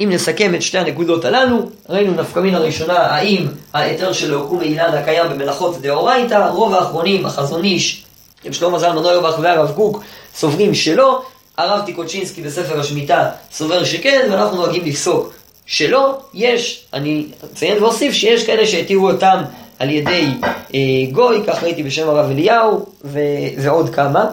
אם 0.00 0.08
נסכם 0.12 0.54
את 0.54 0.62
שתי 0.62 0.78
הנקודות 0.78 1.24
הללו, 1.24 1.58
ראינו 1.88 2.22
נפקא 2.22 2.40
מן 2.40 2.54
הראשונה, 2.54 2.98
האם 2.98 3.46
ההיתר 3.74 4.12
של 4.12 4.30
לעוקום 4.30 4.60
אילן 4.60 4.94
הקיים 4.94 5.30
במלאכות 5.30 5.80
דאורייתא, 5.80 6.48
רוב 6.52 6.74
האחרונים, 6.74 7.26
החזון 7.26 7.64
איש, 7.64 8.04
עם 8.44 8.52
שלמה 8.52 8.78
זלמן 8.78 9.04
אוירבך 9.04 9.38
והרב 9.42 9.72
קוק, 9.74 10.04
סוברים 10.34 10.74
שלא, 10.74 11.22
הרב 11.56 11.84
טיקוצ'ינסקי 11.86 12.42
בספר 12.42 12.80
השמיטה 12.80 13.30
סובר 13.52 13.84
שכן, 13.84 14.28
ואנחנו 14.30 14.56
נוהגים 14.56 14.84
לפסוק 14.84 15.32
שלא, 15.66 16.18
יש, 16.34 16.84
אני 16.92 17.26
אציין 17.44 17.82
ואוסיף 17.82 18.12
שיש 18.14 18.46
כאלה 18.46 18.66
שהתירו 18.66 19.10
אותם 19.10 19.42
על 19.78 19.90
ידי 19.90 20.26
אה, 20.74 20.80
גוי, 21.12 21.42
כך 21.46 21.62
ראיתי 21.62 21.82
בשם 21.82 22.08
הרב 22.08 22.30
אליהו, 22.30 22.86
ו- 23.04 23.18
ועוד 23.58 23.94
כמה. 23.94 24.24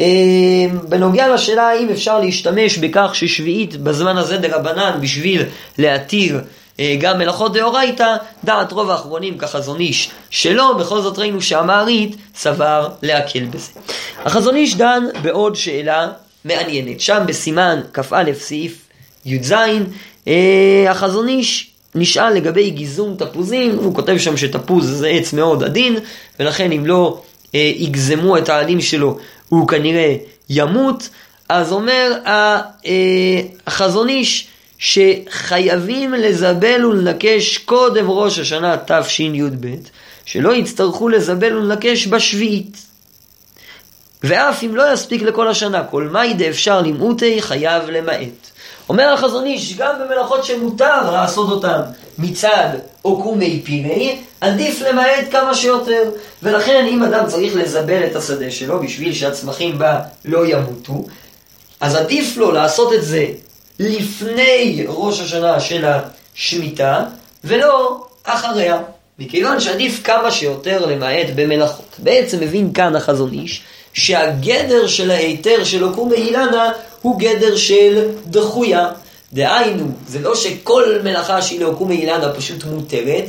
אמ, 0.00 0.78
בנוגע 0.88 1.34
לשאלה 1.34 1.68
האם 1.68 1.88
אפשר 1.88 2.20
להשתמש 2.20 2.78
בכך 2.78 3.10
ששביעית 3.14 3.76
בזמן 3.76 4.16
הזה 4.16 4.36
דרבנן 4.36 4.98
בשביל 5.00 5.42
להתיר 5.78 6.40
אה, 6.80 6.96
גם 7.00 7.18
מלאכות 7.18 7.52
דאורייתא, 7.52 8.16
דעת 8.44 8.72
רוב 8.72 8.90
האחרונים 8.90 9.38
כחזון 9.38 9.80
איש 9.80 10.10
שלא, 10.30 10.72
בכל 10.72 11.00
זאת 11.00 11.18
ראינו 11.18 11.42
שהמערית 11.42 12.16
סבר 12.34 12.88
להקל 13.02 13.44
בזה. 13.44 13.70
החזון 14.24 14.56
איש 14.56 14.76
דן 14.76 15.04
בעוד 15.22 15.56
שאלה 15.56 16.08
מעניינת, 16.44 17.00
שם 17.00 17.22
בסימן 17.26 17.80
כ"א 17.94 18.24
סעיף 18.34 18.88
י"ז, 19.26 19.52
אה, 20.28 20.86
החזון 20.88 21.28
איש 21.28 21.70
נשאל 21.94 22.32
לגבי 22.32 22.70
גיזום 22.70 23.14
תפוזים, 23.18 23.78
הוא 23.78 23.94
כותב 23.94 24.18
שם 24.18 24.36
שתפוז 24.36 24.86
זה 24.90 25.08
עץ 25.08 25.32
מאוד 25.32 25.64
עדין, 25.64 25.96
ולכן 26.40 26.72
אם 26.72 26.86
לא 26.86 27.22
אה, 27.54 27.72
יגזמו 27.76 28.38
את 28.38 28.48
העלים 28.48 28.80
שלו 28.80 29.18
הוא 29.50 29.68
כנראה 29.68 30.16
ימות, 30.50 31.08
אז 31.48 31.72
אומר 31.72 32.12
אה, 32.26 32.60
החזון 33.66 34.08
איש 34.08 34.46
שחייבים 34.78 36.14
לזבל 36.14 36.84
ולנקש 36.84 37.58
קודם 37.58 38.10
ראש 38.10 38.38
השנה 38.38 38.76
תשי"ב, 38.86 39.74
שלא 40.24 40.54
יצטרכו 40.54 41.08
לזבל 41.08 41.56
ולנקש 41.56 42.06
בשביעית. 42.06 42.76
ואף 44.22 44.64
אם 44.64 44.76
לא 44.76 44.92
יספיק 44.92 45.22
לכל 45.22 45.48
השנה, 45.48 45.84
כל 45.84 46.08
מאי 46.12 46.34
דאפשר 46.34 46.80
למעוטי 46.80 47.42
חייב 47.42 47.90
למעט. 47.90 48.49
אומר 48.90 49.12
החזון 49.12 49.46
איש, 49.46 49.76
גם 49.76 49.94
במלאכות 50.00 50.44
שמותר 50.44 51.10
לעשות 51.10 51.50
אותן 51.50 51.80
מצד 52.18 52.68
עוקומי 53.02 53.62
פירי, 53.64 54.18
עדיף 54.40 54.82
למעט 54.82 55.24
כמה 55.30 55.54
שיותר. 55.54 56.10
ולכן 56.42 56.86
אם 56.88 57.02
אדם 57.02 57.26
צריך 57.26 57.56
לזבל 57.56 58.06
את 58.06 58.16
השדה 58.16 58.50
שלו 58.50 58.82
בשביל 58.82 59.12
שהצמחים 59.12 59.78
בה 59.78 60.00
לא 60.24 60.46
ימותו, 60.46 61.04
אז 61.80 61.94
עדיף 61.94 62.36
לו 62.36 62.52
לעשות 62.52 62.92
את 62.92 63.04
זה 63.04 63.26
לפני 63.78 64.84
ראש 64.88 65.20
השנה 65.20 65.60
של 65.60 65.84
השמיטה, 65.84 67.04
ולא 67.44 68.04
אחריה. 68.24 68.78
מכיוון 69.18 69.60
שעדיף 69.60 70.00
כמה 70.04 70.30
שיותר 70.30 70.86
למעט 70.86 71.26
במלאכות. 71.34 71.96
בעצם 71.98 72.40
מבין 72.40 72.72
כאן 72.72 72.96
החזון 72.96 73.32
איש, 73.32 73.62
שהגדר 73.92 74.86
של 74.86 75.10
ההיתר 75.10 75.64
של 75.64 75.82
עוקומי 75.82 76.16
אילנה 76.16 76.72
הוא 77.02 77.18
גדר 77.18 77.56
של 77.56 78.08
דחויה. 78.26 78.88
דהיינו, 79.32 79.86
זה 80.08 80.18
לא 80.18 80.34
שכל 80.34 80.84
מלאכה 81.04 81.42
שהיא 81.42 81.60
לעוקומי 81.60 81.96
אילנה 81.96 82.32
פשוט 82.32 82.64
מותרת, 82.64 83.24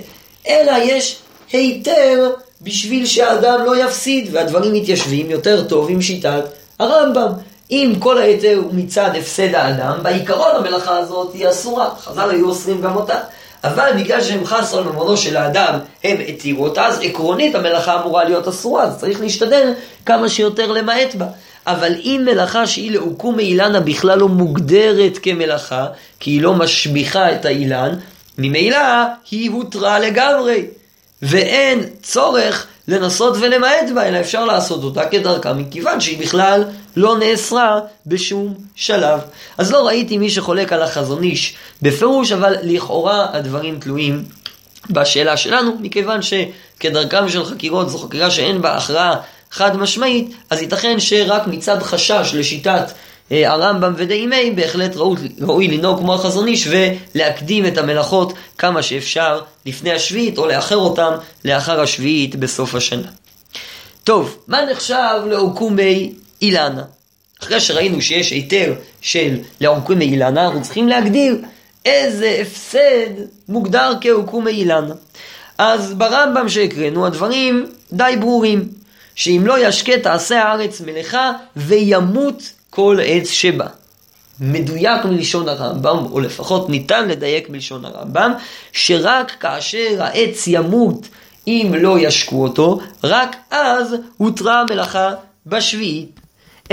אלא 0.47 0.71
יש 0.83 1.17
היתר 1.51 2.31
בשביל 2.61 3.05
שהאדם 3.05 3.65
לא 3.65 3.83
יפסיד, 3.85 4.29
והדברים 4.31 4.73
מתיישבים 4.73 5.31
יותר 5.31 5.63
טוב 5.63 5.89
עם 5.89 6.01
שיטת 6.01 6.43
הרמב"ם. 6.79 7.31
אם 7.71 7.93
כל 7.99 8.17
ההיתר 8.17 8.59
הוא 8.63 8.73
מצד 8.73 9.09
הפסד 9.15 9.55
האדם, 9.55 9.99
בעיקרון 10.03 10.55
המלאכה 10.55 10.97
הזאת 10.97 11.33
היא 11.33 11.49
אסורה. 11.49 11.89
חז"ל 11.99 12.29
היו 12.29 12.49
אוסרים 12.49 12.81
גם 12.81 12.95
אותה. 12.95 13.19
אבל 13.63 13.91
בגלל 13.97 14.23
שהם 14.23 14.45
חס 14.45 14.73
על 14.73 14.83
ממונו 14.83 15.17
של 15.17 15.37
האדם, 15.37 15.79
הם 16.03 16.17
התירו 16.27 16.63
אותה, 16.63 16.85
אז 16.85 16.99
עקרונית 17.01 17.55
המלאכה 17.55 18.01
אמורה 18.01 18.23
להיות 18.23 18.47
אסורה, 18.47 18.83
אז 18.83 18.99
צריך 18.99 19.21
להשתדל 19.21 19.73
כמה 20.05 20.29
שיותר 20.29 20.71
למעט 20.71 21.15
בה. 21.15 21.25
אבל 21.71 21.93
אם 22.03 22.21
מלאכה 22.25 22.67
שהיא 22.67 22.91
לעוקום 22.91 23.35
מאילנה 23.35 23.79
בכלל 23.79 24.19
לא 24.19 24.27
מוגדרת 24.27 25.17
כמלאכה, 25.17 25.87
כי 26.19 26.31
היא 26.31 26.41
לא 26.41 26.53
משביחה 26.53 27.31
את 27.31 27.45
האילן, 27.45 27.95
ממילא 28.37 28.77
היא 29.31 29.51
הותרה 29.51 29.99
לגמרי. 29.99 30.65
ואין 31.21 31.83
צורך 32.03 32.67
לנסות 32.87 33.37
ולמעט 33.39 33.89
בה, 33.95 34.07
אלא 34.07 34.19
אפשר 34.19 34.45
לעשות 34.45 34.83
אותה 34.83 35.05
כדרכה, 35.05 35.53
מכיוון 35.53 36.01
שהיא 36.01 36.19
בכלל 36.19 36.63
לא 36.95 37.17
נאסרה 37.17 37.79
בשום 38.07 38.53
שלב. 38.75 39.19
אז 39.57 39.71
לא 39.71 39.87
ראיתי 39.87 40.17
מי 40.17 40.29
שחולק 40.29 40.73
על 40.73 40.81
החזון 40.81 41.23
איש 41.23 41.55
בפירוש, 41.81 42.31
אבל 42.31 42.55
לכאורה 42.63 43.27
הדברים 43.33 43.79
תלויים 43.79 44.23
בשאלה 44.89 45.37
שלנו, 45.37 45.77
מכיוון 45.79 46.19
שכדרכם 46.21 47.29
של 47.29 47.45
חקירות 47.45 47.89
זו 47.89 47.97
חקירה 47.97 48.31
שאין 48.31 48.61
בה 48.61 48.75
הכרעה 48.77 49.15
חד 49.51 49.77
משמעית, 49.77 50.35
אז 50.49 50.61
ייתכן 50.61 50.99
שרק 50.99 51.47
מצד 51.47 51.83
חשש 51.83 52.31
לשיטת 52.33 52.91
אה, 53.31 53.51
הרמב"ם 53.51 53.93
ודיימי 53.97 54.51
בהחלט 54.51 54.95
ראוי, 54.95 55.17
ראוי 55.41 55.67
לנהוג 55.67 55.99
כמו 55.99 56.13
החזון 56.15 56.47
איש 56.47 56.67
ולהקדים 56.67 57.65
את 57.65 57.77
המלאכות 57.77 58.33
כמה 58.57 58.83
שאפשר 58.83 59.41
לפני 59.65 59.91
השביעית 59.91 60.37
או 60.37 60.47
לאחר 60.47 60.75
אותם 60.75 61.13
לאחר 61.45 61.81
השביעית 61.81 62.35
בסוף 62.35 62.75
השנה. 62.75 63.07
טוב, 64.03 64.37
מה 64.47 64.65
נחשב 64.71 65.19
לעוקומי 65.29 66.13
אילנה? 66.41 66.83
אחרי 67.43 67.59
שראינו 67.59 68.01
שיש 68.01 68.31
היתר 68.31 68.73
של 69.01 69.37
לעוקומי 69.61 70.05
אילנה, 70.05 70.45
אנחנו 70.45 70.61
צריכים 70.61 70.87
להגדיר 70.87 71.35
איזה 71.85 72.37
הפסד 72.41 73.09
מוגדר 73.49 73.93
כעוקומי 74.01 74.51
אילנה. 74.51 74.93
אז 75.57 75.93
ברמב"ם 75.93 76.49
שהקראנו 76.49 77.05
הדברים 77.05 77.65
די 77.93 78.13
ברורים, 78.19 78.67
שאם 79.21 79.41
לא 79.45 79.67
ישקה 79.67 79.97
תעשה 80.03 80.43
הארץ 80.43 80.81
מלאכה 80.81 81.31
וימות 81.55 82.43
כל 82.69 82.97
עץ 83.03 83.29
שבא. 83.29 83.67
מדויק 84.39 85.05
מלשון 85.05 85.49
הרמב"ם, 85.49 86.05
או 86.11 86.19
לפחות 86.19 86.69
ניתן 86.69 87.07
לדייק 87.07 87.49
מלשון 87.49 87.85
הרמב"ם, 87.85 88.31
שרק 88.71 89.31
כאשר 89.39 89.97
העץ 89.99 90.47
ימות 90.47 91.07
אם 91.47 91.73
לא 91.79 91.99
ישקו 91.99 92.43
אותו, 92.43 92.79
רק 93.03 93.35
אז 93.51 93.95
הותרה 94.17 94.61
המלאכה 94.61 95.13
בשביעית. 95.45 96.19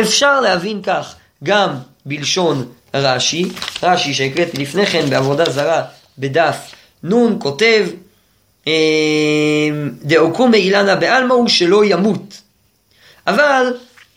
אפשר 0.00 0.40
להבין 0.40 0.82
כך 0.82 1.14
גם 1.44 1.70
בלשון 2.06 2.66
רש"י, 2.94 3.44
רש"י 3.82 4.14
שהקראתי 4.14 4.56
לפני 4.56 4.86
כן 4.86 5.10
בעבודה 5.10 5.50
זרה 5.50 5.82
בדף 6.18 6.56
נ' 7.04 7.38
כותב 7.38 7.86
אמ, 8.68 9.90
דאוקום 10.02 10.50
מאילנה 10.50 10.96
בעלמא 10.96 11.34
הוא 11.34 11.48
שלא 11.48 11.84
ימות. 11.84 12.40
אבל 13.26 13.72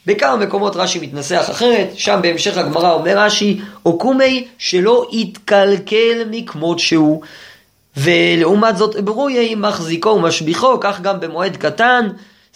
בכמה 0.06 0.36
מקומות 0.36 0.76
רש"י 0.76 1.00
מתנסח 1.00 1.46
אחרת, 1.52 1.90
שם 1.96 2.20
בהמשך 2.22 2.58
הגמרא 2.58 2.92
אומר 2.92 3.18
רש"י, 3.18 3.60
אוקומי 3.86 4.48
שלא 4.58 5.08
יתקלקל 5.12 6.24
מכמות 6.32 6.80
שהוא. 6.80 7.22
ולעומת 7.98 8.78
זאת 8.78 8.96
ברוי 8.96 9.56
מחזיקו 9.56 10.10
ומשביחו, 10.10 10.80
כך 10.82 11.02
גם 11.02 11.20
במועד 11.20 11.58
קטן, 11.58 12.08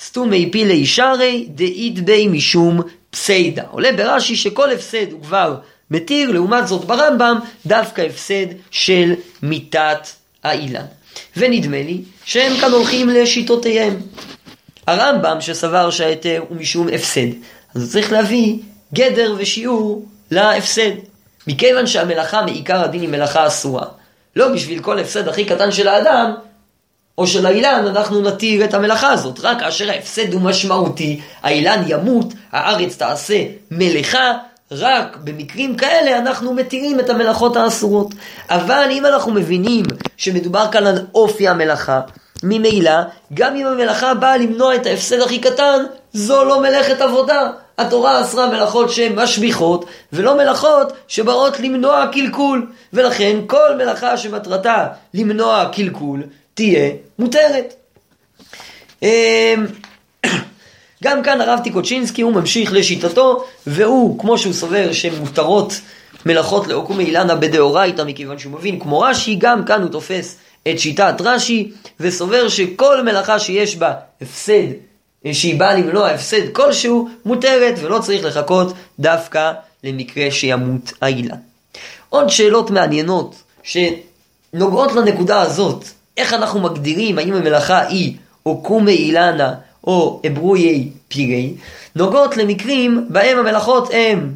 סתומי 0.04 0.52
פילי 0.52 0.86
שרי 0.86 1.46
דאית 1.50 2.06
בי 2.06 2.28
משום 2.28 2.82
פסיידה. 3.10 3.64
עולה 3.72 3.92
ברש"י 3.92 4.36
שכל 4.36 4.72
הפסד 4.72 5.12
הוא 5.12 5.22
כבר 5.22 5.56
מתיר, 5.92 6.32
לעומת 6.32 6.68
זאת 6.68 6.86
ברמב"ם 6.86 7.40
דווקא 7.66 8.02
הפסד 8.02 8.46
של 8.72 9.14
מיתת 9.44 10.08
האילן. 10.44 10.86
ונדמה 11.38 11.78
לי 11.78 12.02
שהם 12.26 12.58
כאן 12.62 12.72
הולכים 12.72 13.10
לשיטותיהם. 13.10 13.98
הרמב"ם 14.88 15.42
שסבר 15.42 15.90
שההיתר 15.90 16.42
הוא 16.50 16.58
משום 16.58 16.88
הפסד, 16.94 17.28
אז 17.76 17.92
צריך 17.92 18.12
להביא 18.12 18.56
גדר 18.94 19.36
ושיעור 19.38 20.06
להפסד. 20.32 20.92
מכיוון 21.48 21.88
שהמלאכה 21.88 22.42
מעיקר 22.42 22.84
הדין 22.84 23.02
היא 23.02 23.10
מלאכה 23.10 23.48
אסורה. 23.48 23.86
לא 24.36 24.48
בשביל 24.48 24.80
כל 24.82 25.00
הפסד 25.00 25.28
הכי 25.28 25.46
קטן 25.46 25.72
של 25.72 25.88
האדם, 25.88 26.34
או 27.18 27.28
של 27.28 27.46
האילן, 27.46 27.88
אנחנו 27.88 28.22
נתיר 28.22 28.66
את 28.66 28.74
המלאכה 28.74 29.12
הזאת. 29.12 29.40
רק 29.40 29.60
כאשר 29.60 29.90
ההפסד 29.90 30.34
הוא 30.34 30.42
משמעותי, 30.42 31.22
האילן 31.44 31.84
ימות, 31.88 32.34
הארץ 32.52 32.98
תעשה 32.98 33.44
מלאכה, 33.72 34.32
רק 34.72 35.18
במקרים 35.24 35.76
כאלה 35.76 36.18
אנחנו 36.18 36.54
מתירים 36.54 37.00
את 37.00 37.10
המלאכות 37.10 37.56
האסורות. 37.56 38.14
אבל 38.50 38.88
אם 38.92 39.06
אנחנו 39.06 39.32
מבינים 39.32 39.86
שמדובר 40.18 40.72
כאן 40.72 40.88
על 40.88 41.06
אופי 41.16 41.48
המלאכה, 41.48 42.02
ממילא, 42.44 43.02
גם 43.34 43.56
אם 43.56 43.66
המלאכה 43.66 44.14
באה 44.14 44.38
למנוע 44.38 44.76
את 44.76 44.86
ההפסד 44.86 45.20
הכי 45.22 45.40
קטן, 45.40 45.84
זו 46.14 46.46
לא 46.46 46.62
מלאכת 46.62 47.02
עבודה. 47.02 47.50
התורה 47.78 48.22
אסרה 48.22 48.50
מלאכות 48.50 48.90
שהן 48.90 49.16
משביחות, 49.16 49.86
ולא 50.14 50.38
מלאכות 50.38 50.94
שבאות 51.08 51.60
למנוע 51.60 52.06
קלקול. 52.12 52.68
ולכן 52.94 53.38
כל 53.48 53.76
מלאכה 53.78 54.18
שמטרתה 54.18 54.88
למנוע 55.14 55.66
קלקול, 55.74 56.24
תהיה 56.54 56.92
מותרת. 57.20 57.74
גם 61.06 61.24
כאן 61.24 61.42
הרב 61.42 61.60
טיקוצ'ינסקי 61.64 62.22
הוא 62.22 62.34
ממשיך 62.34 62.74
לשיטתו, 62.74 63.44
והוא, 63.68 64.20
כמו 64.20 64.38
שהוא 64.38 64.54
סובר 64.54 64.94
שמותרות 64.94 65.82
מלאכות 66.26 66.68
לעוקומי 66.68 67.04
אילנה 67.04 67.36
בדאורייתא, 67.36 68.02
מכיוון 68.02 68.40
שהוא 68.40 68.54
מבין 68.54 68.80
כמו 68.80 69.00
רש"י, 69.00 69.36
גם 69.36 69.66
כאן 69.66 69.82
הוא 69.82 69.90
תופס 69.90 70.38
את 70.68 70.80
שיטת 70.80 71.16
רש"י, 71.20 71.72
וסובר 72.00 72.50
שכל 72.50 73.04
מלאכה 73.04 73.40
שיש 73.40 73.76
בה 73.76 73.94
הפסד, 74.22 74.68
שהיא 75.32 75.60
באה 75.60 75.76
למנוע 75.76 76.10
הפסד 76.10 76.52
כלשהו, 76.52 77.10
מותרת, 77.26 77.76
ולא 77.82 78.00
צריך 78.00 78.26
לחכות 78.26 78.74
דווקא 79.00 79.52
למקרה 79.84 80.32
שימות 80.32 80.94
האילן. 81.02 81.38
עוד 82.10 82.30
שאלות 82.30 82.72
מעניינות 82.72 83.36
שנוגעות 83.64 84.92
לנקודה 84.96 85.42
הזאת, 85.42 85.86
איך 86.18 86.34
אנחנו 86.34 86.60
מגדירים 86.60 87.18
האם 87.18 87.34
המלאכה 87.34 87.88
היא 87.88 88.16
או 88.46 88.62
קומי 88.62 88.92
אילנה 88.92 89.54
או 89.88 90.22
אברואי 90.28 90.90
פירי, 91.08 91.54
נוגעות 91.96 92.38
למקרים 92.38 93.08
בהם 93.10 93.38
המלאכות 93.38 93.90
הם 93.94 94.34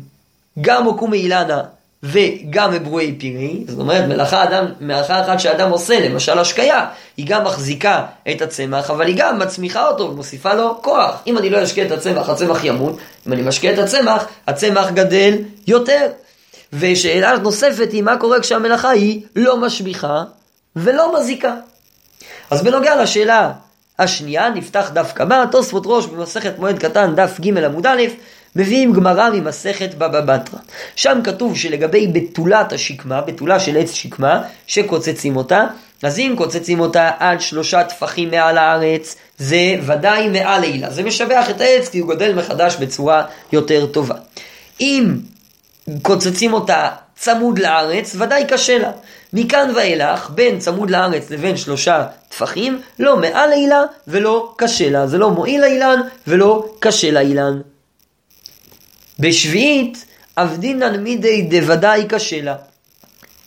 גם 0.61 0.85
או 0.85 0.97
קומי 0.97 1.17
אילנה 1.17 1.61
וגם 2.03 2.73
אברואי 2.73 3.15
פירי, 3.19 3.63
זאת 3.67 3.79
אומרת 3.79 4.07
מלאכה, 4.07 4.43
אדם, 4.43 4.65
מלאכה 4.81 5.21
אחת 5.21 5.39
שאדם 5.39 5.71
עושה, 5.71 5.99
למשל 5.99 6.39
השקיה, 6.39 6.85
היא 7.17 7.25
גם 7.27 7.43
מחזיקה 7.43 8.05
את 8.31 8.41
הצמח, 8.41 8.91
אבל 8.91 9.07
היא 9.07 9.15
גם 9.17 9.39
מצמיחה 9.39 9.87
אותו 9.87 10.09
ומוסיפה 10.11 10.53
לו 10.53 10.81
כוח. 10.81 11.21
אם 11.27 11.37
אני 11.37 11.49
לא 11.49 11.63
אשקה 11.63 11.81
את 11.81 11.91
הצמח, 11.91 12.29
הצמח 12.29 12.63
ימות, 12.63 12.97
אם 13.27 13.33
אני 13.33 13.41
משקה 13.41 13.73
את 13.73 13.79
הצמח, 13.79 14.25
הצמח 14.47 14.89
גדל 14.89 15.33
יותר. 15.67 16.07
ושאלה 16.73 17.37
נוספת 17.37 17.91
היא 17.91 18.03
מה 18.03 18.17
קורה 18.17 18.39
כשהמלאכה 18.39 18.89
היא 18.89 19.21
לא 19.35 19.57
משביחה 19.57 20.23
ולא 20.75 21.19
מזיקה. 21.19 21.53
אז 22.49 22.63
בנוגע 22.63 23.03
לשאלה 23.03 23.51
השנייה, 23.99 24.49
נפתח 24.49 24.91
דף 24.93 25.11
כמה, 25.15 25.45
תוספות 25.51 25.83
ראש 25.85 26.05
במסכת 26.05 26.59
מועד 26.59 26.79
קטן, 26.79 27.15
דף 27.15 27.39
ג' 27.39 27.57
עמוד 27.57 27.85
א', 27.85 28.01
מביאים 28.55 28.93
גמרא 28.93 29.29
ממסכת 29.29 29.93
בבא 29.93 30.21
בתרא. 30.21 30.59
שם 30.95 31.19
כתוב 31.23 31.57
שלגבי 31.57 32.07
בתולת 32.07 32.73
השקמה, 32.73 33.21
בתולה 33.21 33.59
של 33.59 33.77
עץ 33.77 33.93
שקמה, 33.93 34.41
שקוצצים 34.67 35.35
אותה, 35.35 35.65
אז 36.03 36.19
אם 36.19 36.33
קוצצים 36.37 36.79
אותה 36.79 37.11
עד 37.19 37.41
שלושה 37.41 37.83
טפחים 37.83 38.31
מעל 38.31 38.57
הארץ, 38.57 39.15
זה 39.37 39.75
ודאי 39.85 40.29
מעל 40.29 40.61
לילה. 40.61 40.89
זה 40.91 41.03
משבח 41.03 41.49
את 41.49 41.61
העץ 41.61 41.89
כי 41.89 41.99
הוא 41.99 42.07
גודל 42.07 42.33
מחדש 42.33 42.75
בצורה 42.75 43.23
יותר 43.51 43.85
טובה. 43.85 44.15
אם 44.81 45.15
קוצצים 46.01 46.53
אותה 46.53 46.89
צמוד 47.19 47.59
לארץ, 47.59 48.15
ודאי 48.19 48.45
קשה 48.47 48.77
לה. 48.77 48.91
מכאן 49.33 49.71
ואילך, 49.75 50.29
בין 50.29 50.59
צמוד 50.59 50.89
לארץ 50.89 51.29
לבין 51.29 51.57
שלושה 51.57 52.05
טפחים, 52.29 52.81
לא 52.99 53.17
מעל 53.17 53.49
לילה 53.49 53.81
ולא 54.07 54.53
קשה 54.57 54.89
לה. 54.89 55.07
זה 55.07 55.17
לא 55.17 55.29
מועיל 55.29 55.61
לאילן 55.61 55.99
ולא 56.27 56.75
קשה 56.79 57.11
לאילן. 57.11 57.61
בשביעית, 59.19 60.05
אבדינן 60.37 61.03
מידי 61.03 61.41
דוודאי 61.41 62.05
קשה 62.07 62.41
לה. 62.41 62.55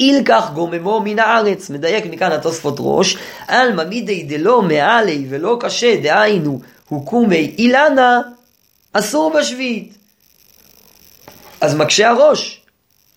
אילקח 0.00 0.50
גוממו 0.54 1.00
מן 1.00 1.18
הארץ, 1.18 1.70
מדייק 1.70 2.06
מכאן 2.06 2.32
התוספות 2.32 2.76
ראש, 2.78 3.16
עלמא 3.48 3.85
מידי 3.85 4.22
דלא 4.22 4.62
מעלי 4.62 5.26
ולא 5.28 5.56
קשה, 5.61 5.96
דהיינו, 6.02 6.61
הוקומי 6.88 7.54
אילנה, 7.58 8.20
אסור 8.92 9.32
בשביעית. 9.38 9.94
אז 11.61 11.74
מקשה 11.74 12.11
הראש. 12.11 12.62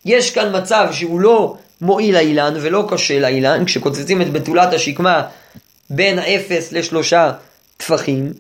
יש 0.06 0.32
כאן 0.32 0.58
מצב 0.58 0.88
שהוא 0.92 1.20
לא 1.20 1.56
מועיל 1.82 2.16
לאילן 2.16 2.54
ולא 2.62 2.88
קשה 2.90 3.20
לאילן, 3.20 3.66
כשקוצצים 3.66 4.22
את 4.22 4.32
בתולת 4.32 4.74
השקמה 4.74 5.24
בין 5.90 6.20
האפס 6.20 6.72
לשלושה 6.72 7.32
טפחים, 7.78 8.34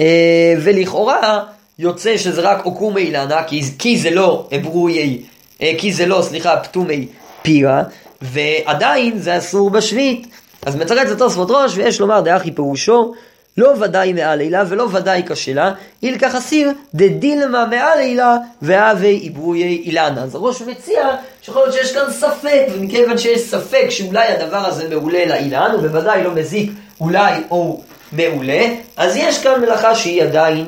אה, 0.00 0.54
ולכאורה 0.62 1.44
יוצא 1.78 2.16
שזה 2.16 2.40
רק 2.40 2.64
עוקומי 2.64 3.00
אילנה, 3.00 3.42
כי, 3.42 3.62
כי 3.78 3.98
זה 3.98 4.10
לא 4.10 4.48
ברוי, 4.62 5.22
אה, 5.62 5.72
כי 5.78 5.92
זה 5.92 6.06
לא, 6.06 6.22
סליחה, 6.22 6.56
פטומי 6.56 7.06
פירה, 7.42 7.82
ועדיין 8.22 9.18
זה 9.18 9.38
אסור 9.38 9.70
בשביעית. 9.70 10.26
אז 10.66 10.76
מצרץ 10.76 11.10
את 11.10 11.18
תוספות 11.18 11.50
ראש, 11.50 11.72
ויש 11.76 12.00
לומר 12.00 12.20
דאחי 12.20 12.50
פירושו, 12.50 13.14
לא 13.58 13.74
ודאי 13.80 14.12
מעלילה 14.12 14.64
ולא 14.68 14.88
ודאי 14.92 15.22
כשלה, 15.28 15.72
אילקח 16.02 16.34
אסיר 16.34 16.70
דדילמה 16.94 17.66
מעלילה 17.66 18.36
והווה 18.62 19.08
עברוי 19.08 19.62
אילנה. 19.62 20.22
אז 20.22 20.34
הראש 20.34 20.62
מציע 20.62 21.08
שיכול 21.42 21.62
להיות 21.62 21.74
שיש 21.74 21.92
כאן 21.92 22.10
ספק, 22.10 22.66
ומכיוון 22.72 23.18
שיש 23.18 23.40
ספק 23.40 23.86
שאולי 23.90 24.26
הדבר 24.26 24.66
הזה 24.66 24.88
מעולה 24.88 25.26
לאילן, 25.26 25.74
ובוודאי 25.74 26.24
לא 26.24 26.34
מזיק 26.34 26.70
אולי 27.00 27.34
או 27.50 27.80
מעולה, 28.12 28.66
אז 28.96 29.16
יש 29.16 29.42
כאן 29.42 29.60
מלאכה 29.60 29.94
שהיא 29.94 30.22
עדיין 30.22 30.66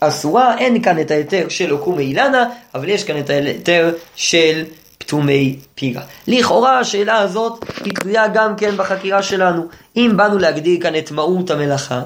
אסורה, 0.00 0.58
אין 0.58 0.82
כאן 0.82 1.00
את 1.00 1.10
ההיתר 1.10 1.48
של 1.48 1.70
עוקומי 1.70 2.02
אילנה, 2.02 2.48
אבל 2.74 2.88
יש 2.88 3.04
כאן 3.04 3.18
את 3.18 3.30
ההיתר 3.30 3.90
של 4.16 4.64
פטומי 4.98 5.56
פירה. 5.74 6.02
לכאורה 6.28 6.78
השאלה 6.78 7.18
הזאת 7.18 7.64
היא 7.84 7.94
תלויה 7.94 8.28
גם 8.28 8.56
כן 8.56 8.76
בחקירה 8.76 9.22
שלנו. 9.22 9.66
אם 9.96 10.12
באנו 10.16 10.38
להגדיר 10.38 10.80
כאן 10.80 10.96
את 10.96 11.10
מהות 11.10 11.50
המלאכה, 11.50 12.02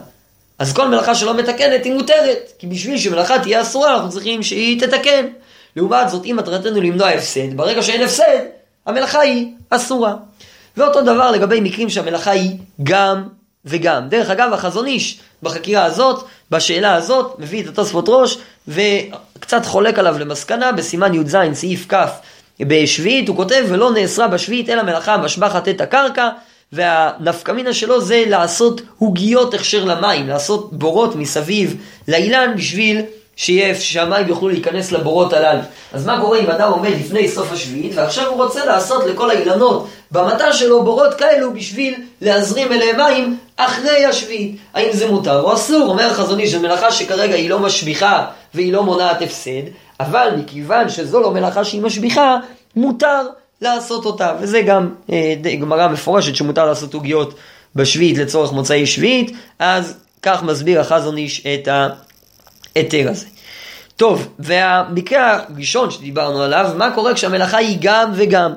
אז 0.60 0.72
כל 0.72 0.88
מלאכה 0.88 1.14
שלא 1.14 1.34
מתקנת 1.34 1.84
היא 1.84 1.92
מותרת, 1.92 2.52
כי 2.58 2.66
בשביל 2.66 2.98
שמלאכה 2.98 3.38
תהיה 3.38 3.62
אסורה 3.62 3.94
אנחנו 3.94 4.10
צריכים 4.10 4.42
שהיא 4.42 4.80
תתקן. 4.80 5.26
לעומת 5.76 6.08
זאת, 6.08 6.24
אם 6.24 6.36
מטרתנו 6.38 6.80
למנוע 6.80 7.08
הפסד, 7.08 7.56
ברגע 7.56 7.82
שאין 7.82 8.02
הפסד, 8.02 8.38
המלאכה 8.86 9.20
היא 9.20 9.52
אסורה. 9.70 10.14
ואותו 10.76 11.02
דבר 11.02 11.30
לגבי 11.30 11.60
מקרים 11.60 11.90
שהמלאכה 11.90 12.30
היא 12.30 12.50
גם 12.82 13.28
וגם. 13.64 14.08
דרך 14.08 14.30
אגב, 14.30 14.52
החזון 14.52 14.86
איש 14.86 15.20
בחקירה 15.42 15.84
הזאת, 15.84 16.24
בשאלה 16.50 16.94
הזאת, 16.94 17.38
מביא 17.38 17.62
את 17.62 17.68
התוספות 17.68 18.04
ראש 18.08 18.38
וקצת 18.68 19.66
חולק 19.66 19.98
עליו 19.98 20.18
למסקנה 20.18 20.72
בסימן 20.72 21.14
י"ז 21.14 21.36
סעיף 21.52 21.86
כ' 21.88 21.94
בשביעית, 22.60 23.28
הוא 23.28 23.36
כותב 23.36 23.64
ולא 23.68 23.90
נאסרה 23.90 24.28
בשביעית 24.28 24.68
אלא 24.68 24.82
מלאכה 24.82 25.16
משבחת 25.16 25.68
את 25.68 25.80
הקרקע 25.80 26.28
והנפקמינה 26.72 27.72
שלו 27.72 28.00
זה 28.00 28.24
לעשות 28.26 28.80
עוגיות 28.98 29.54
הכשר 29.54 29.84
למים, 29.84 30.28
לעשות 30.28 30.72
בורות 30.72 31.16
מסביב 31.16 31.76
לאילן 32.08 32.54
בשביל 32.56 33.02
שיהיה, 33.36 33.74
שהמים 33.74 34.28
יוכלו 34.28 34.48
להיכנס 34.48 34.92
לבורות 34.92 35.32
הללו. 35.32 35.60
אז 35.92 36.06
מה 36.06 36.20
קורה 36.20 36.38
אם 36.38 36.50
אדם 36.50 36.70
עומד 36.72 36.90
לפני 36.90 37.28
סוף 37.28 37.52
השביעית 37.52 37.92
ועכשיו 37.94 38.26
הוא 38.26 38.44
רוצה 38.44 38.64
לעשות 38.64 39.06
לכל 39.06 39.30
האילנות 39.30 39.86
במטע 40.10 40.52
שלו 40.52 40.84
בורות 40.84 41.14
כאלו 41.14 41.54
בשביל 41.54 41.94
להזרים 42.20 42.72
אליהם 42.72 42.96
מים 42.96 43.38
אחרי 43.56 44.04
השביעית. 44.04 44.56
האם 44.74 44.92
זה 44.92 45.10
מותר 45.10 45.40
או 45.40 45.54
אסור? 45.54 45.88
אומר 45.88 46.14
חזוני 46.14 46.48
זו 46.48 46.60
מלאכה 46.60 46.92
שכרגע 46.92 47.34
היא 47.34 47.50
לא 47.50 47.58
משביחה 47.58 48.26
והיא 48.54 48.72
לא 48.72 48.82
מונעת 48.82 49.22
הפסד, 49.22 49.62
אבל 50.00 50.28
מכיוון 50.36 50.88
שזו 50.88 51.20
לא 51.20 51.30
מלאכה 51.30 51.64
שהיא 51.64 51.82
משביחה, 51.82 52.36
מותר 52.76 53.26
לעשות 53.60 54.04
אותה, 54.04 54.34
וזה 54.40 54.60
גם 54.60 54.90
אה, 55.12 55.34
גמרא 55.60 55.88
מפורשת 55.88 56.36
שמותר 56.36 56.66
לעשות 56.66 56.94
עוגיות 56.94 57.34
בשביעית 57.76 58.18
לצורך 58.18 58.52
מוצאי 58.52 58.86
שביעית, 58.86 59.36
אז 59.58 59.94
כך 60.22 60.42
מסביר 60.42 60.80
החזון 60.80 61.16
איש 61.16 61.46
את 61.46 61.68
ההיתר 62.76 63.10
הזה. 63.10 63.26
טוב, 63.96 64.28
והמקרה 64.38 65.38
הראשון 65.54 65.90
שדיברנו 65.90 66.42
עליו, 66.42 66.70
מה 66.76 66.90
קורה 66.94 67.14
כשהמלאכה 67.14 67.56
היא 67.56 67.78
גם 67.80 68.10
וגם? 68.14 68.52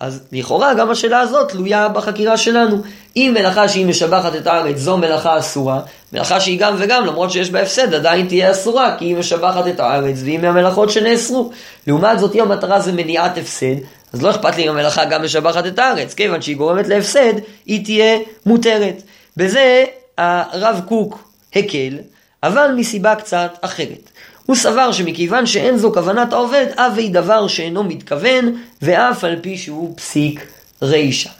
אז 0.00 0.22
לכאורה 0.32 0.74
גם 0.74 0.90
השאלה 0.90 1.20
הזאת 1.20 1.48
תלויה 1.50 1.88
בחקירה 1.88 2.36
שלנו. 2.36 2.82
אם 3.16 3.34
מלאכה 3.38 3.68
שהיא 3.68 3.86
משבחת 3.86 4.36
את 4.36 4.46
הארץ 4.46 4.76
זו 4.76 4.96
מלאכה 4.96 5.38
אסורה, 5.38 5.80
מלאכה 6.12 6.40
שהיא 6.40 6.60
גם 6.60 6.74
וגם 6.78 7.06
למרות 7.06 7.30
שיש 7.30 7.50
בה 7.50 7.62
הפסד 7.62 7.94
עדיין 7.94 8.26
תהיה 8.26 8.50
אסורה 8.50 8.96
כי 8.98 9.04
היא 9.04 9.16
משבחת 9.16 9.66
את 9.66 9.80
הארץ 9.80 10.16
והיא 10.22 10.38
מהמלאכות 10.38 10.90
שנאסרו. 10.90 11.50
לעומת 11.86 12.18
זאת 12.18 12.34
אם 12.34 12.40
המטרה 12.40 12.80
זה 12.80 12.92
מניעת 12.92 13.38
הפסד, 13.38 13.74
אז 14.12 14.22
לא 14.22 14.30
אכפת 14.30 14.56
לי 14.56 14.64
אם 14.64 14.68
המלאכה 14.68 15.04
גם 15.04 15.24
משבחת 15.24 15.66
את 15.66 15.78
הארץ, 15.78 16.14
כיוון 16.14 16.42
שהיא 16.42 16.56
גורמת 16.56 16.88
להפסד, 16.88 17.34
היא 17.66 17.84
תהיה 17.84 18.18
מותרת. 18.46 19.02
בזה 19.36 19.84
הרב 20.18 20.80
קוק 20.88 21.30
הקל, 21.54 21.98
אבל 22.42 22.70
מסיבה 22.76 23.14
קצת 23.14 23.50
אחרת. 23.60 24.10
הוא 24.46 24.56
סבר 24.56 24.92
שמכיוון 24.92 25.46
שאין 25.46 25.78
זו 25.78 25.92
כוונת 25.92 26.32
העובד, 26.32 26.66
אבי 26.76 27.08
דבר 27.08 27.48
שאינו 27.48 27.84
מתכוון, 27.84 28.62
ואף 28.82 29.24
על 29.24 29.36
פי 29.42 29.58
שהוא 29.58 29.96
פסיק 29.96 30.46
רישא. 30.82 31.30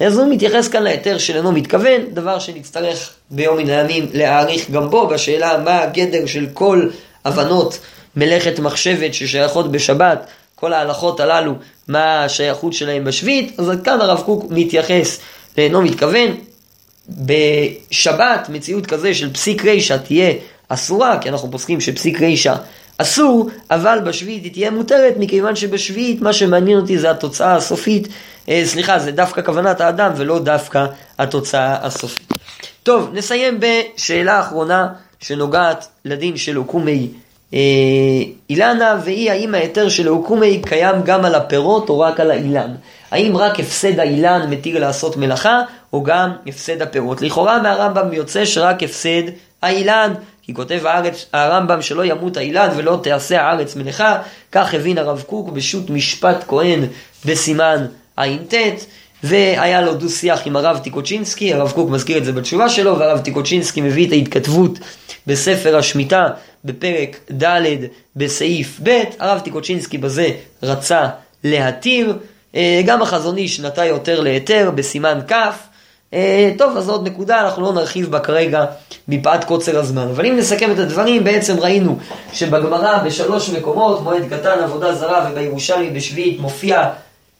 אז 0.00 0.18
הוא 0.18 0.32
מתייחס 0.32 0.68
כאן 0.68 0.82
להיתר 0.82 1.18
של 1.18 1.36
אינו 1.36 1.52
מתכוון, 1.52 2.00
דבר 2.12 2.38
שנצטרך 2.38 3.10
ביום 3.30 3.56
מן 3.56 3.70
הימים 3.70 4.06
להעריך 4.14 4.70
גם 4.70 4.90
בו, 4.90 5.06
בשאלה 5.06 5.58
מה 5.58 5.82
הגדר 5.82 6.26
של 6.26 6.46
כל 6.54 6.88
הבנות 7.24 7.78
מלאכת 8.16 8.58
מחשבת 8.58 9.14
ששייכות 9.14 9.72
בשבת, 9.72 10.26
כל 10.60 10.72
ההלכות 10.72 11.20
הללו, 11.20 11.54
מה 11.88 12.24
השייכות 12.24 12.72
שלהם 12.72 13.04
בשביעית, 13.04 13.60
אז 13.60 13.70
כאן 13.84 14.00
הרב 14.00 14.20
קוק 14.20 14.44
מתייחס 14.50 15.18
לאינו 15.58 15.82
מתכוון. 15.82 16.36
בשבת 17.08 18.48
מציאות 18.48 18.86
כזה 18.86 19.14
של 19.14 19.32
פסיק 19.32 19.64
רישא 19.64 19.96
תהיה 19.96 20.32
אסורה, 20.68 21.18
כי 21.20 21.28
אנחנו 21.28 21.50
פוסקים 21.50 21.80
שפסיק 21.80 22.20
רישא 22.20 22.54
אסור, 22.98 23.50
אבל 23.70 23.98
בשביעית 24.04 24.44
היא 24.44 24.52
תהיה 24.52 24.70
מותרת, 24.70 25.14
מכיוון 25.18 25.56
שבשביעית 25.56 26.20
מה 26.20 26.32
שמעניין 26.32 26.78
אותי 26.78 26.98
זה 26.98 27.10
התוצאה 27.10 27.54
הסופית, 27.54 28.08
אה, 28.48 28.62
סליחה, 28.64 28.98
זה 28.98 29.12
דווקא 29.12 29.42
כוונת 29.42 29.80
האדם 29.80 30.12
ולא 30.16 30.38
דווקא 30.38 30.86
התוצאה 31.18 31.86
הסופית. 31.86 32.32
טוב, 32.82 33.10
נסיים 33.12 33.60
בשאלה 33.60 34.40
אחרונה 34.40 34.88
שנוגעת 35.20 35.88
לדין 36.04 36.36
של 36.36 36.56
הוקומי 36.56 37.08
אילנה, 38.50 39.00
והיא 39.04 39.30
האם 39.30 39.54
ההיתר 39.54 39.88
של 39.88 40.08
הוקומי 40.08 40.62
קיים 40.66 41.02
גם 41.04 41.24
על 41.24 41.34
הפירות 41.34 41.88
או 41.88 42.00
רק 42.00 42.20
על 42.20 42.30
האילן. 42.30 42.74
האם 43.10 43.36
רק 43.36 43.60
הפסד 43.60 43.98
האילן 43.98 44.50
מתיר 44.50 44.80
לעשות 44.80 45.16
מלאכה, 45.16 45.60
או 45.92 46.02
גם 46.02 46.30
הפסד 46.46 46.82
הפירות. 46.82 47.22
לכאורה 47.22 47.62
מהרמב"ם 47.62 48.12
יוצא 48.12 48.44
שרק 48.44 48.82
הפסד 48.82 49.22
האילן, 49.62 50.14
כי 50.42 50.54
כותב 50.54 50.80
הארץ, 50.86 51.26
הרמב"ם 51.32 51.82
שלא 51.82 52.04
ימות 52.04 52.36
האילן 52.36 52.68
ולא 52.76 53.00
תעשה 53.02 53.42
הארץ 53.42 53.76
מלאכה, 53.76 54.18
כך 54.52 54.74
הבין 54.74 54.98
הרב 54.98 55.22
קוק 55.26 55.48
בשו"ת 55.48 55.90
משפט 55.90 56.44
כהן 56.48 56.80
בסימן 57.24 57.86
ע"ט, 58.16 58.54
והיה 59.22 59.80
לו 59.80 59.94
דו 59.94 60.08
שיח 60.08 60.46
עם 60.46 60.56
הרב 60.56 60.78
טיקוצ'ינסקי, 60.78 61.54
הרב 61.54 61.70
קוק 61.70 61.90
מזכיר 61.90 62.18
את 62.18 62.24
זה 62.24 62.32
בתשובה 62.32 62.68
שלו, 62.68 62.98
והרב 62.98 63.18
טיקוצ'ינסקי 63.18 63.80
מביא 63.80 64.06
את 64.06 64.12
ההתכתבות 64.12 64.78
בספר 65.26 65.76
השמיטה 65.76 66.28
בפרק 66.64 67.16
ד' 67.42 67.64
בסעיף 68.16 68.80
ב', 68.82 69.02
הרב 69.18 69.40
טיקוצ'ינסקי 69.40 69.98
בזה 69.98 70.30
רצה 70.62 71.08
להתיר, 71.44 72.18
אה, 72.54 72.82
גם 72.86 73.02
החזון 73.02 73.36
איש 73.36 73.60
נטה 73.60 73.84
יותר 73.84 74.20
להיתר 74.20 74.70
בסימן 74.74 75.20
כ', 75.28 75.32
אה, 76.14 76.52
טוב, 76.58 76.76
אז 76.76 76.88
עוד 76.88 77.06
נקודה, 77.06 77.40
אנחנו 77.40 77.62
לא 77.62 77.72
נרחיב 77.72 78.10
בה 78.10 78.20
כרגע 78.20 78.64
מפאת 79.08 79.44
קוצר 79.44 79.78
הזמן. 79.78 80.08
אבל 80.08 80.26
אם 80.26 80.36
נסכם 80.36 80.70
את 80.72 80.78
הדברים, 80.78 81.24
בעצם 81.24 81.58
ראינו 81.58 81.98
שבגמרא 82.32 82.98
בשלוש 82.98 83.50
מקומות, 83.50 84.02
מועד 84.02 84.22
קטן, 84.30 84.58
עבודה 84.62 84.94
זרה 84.94 85.30
ובירושלים 85.30 85.94
בשביעית 85.94 86.40
מופיע 86.40 86.90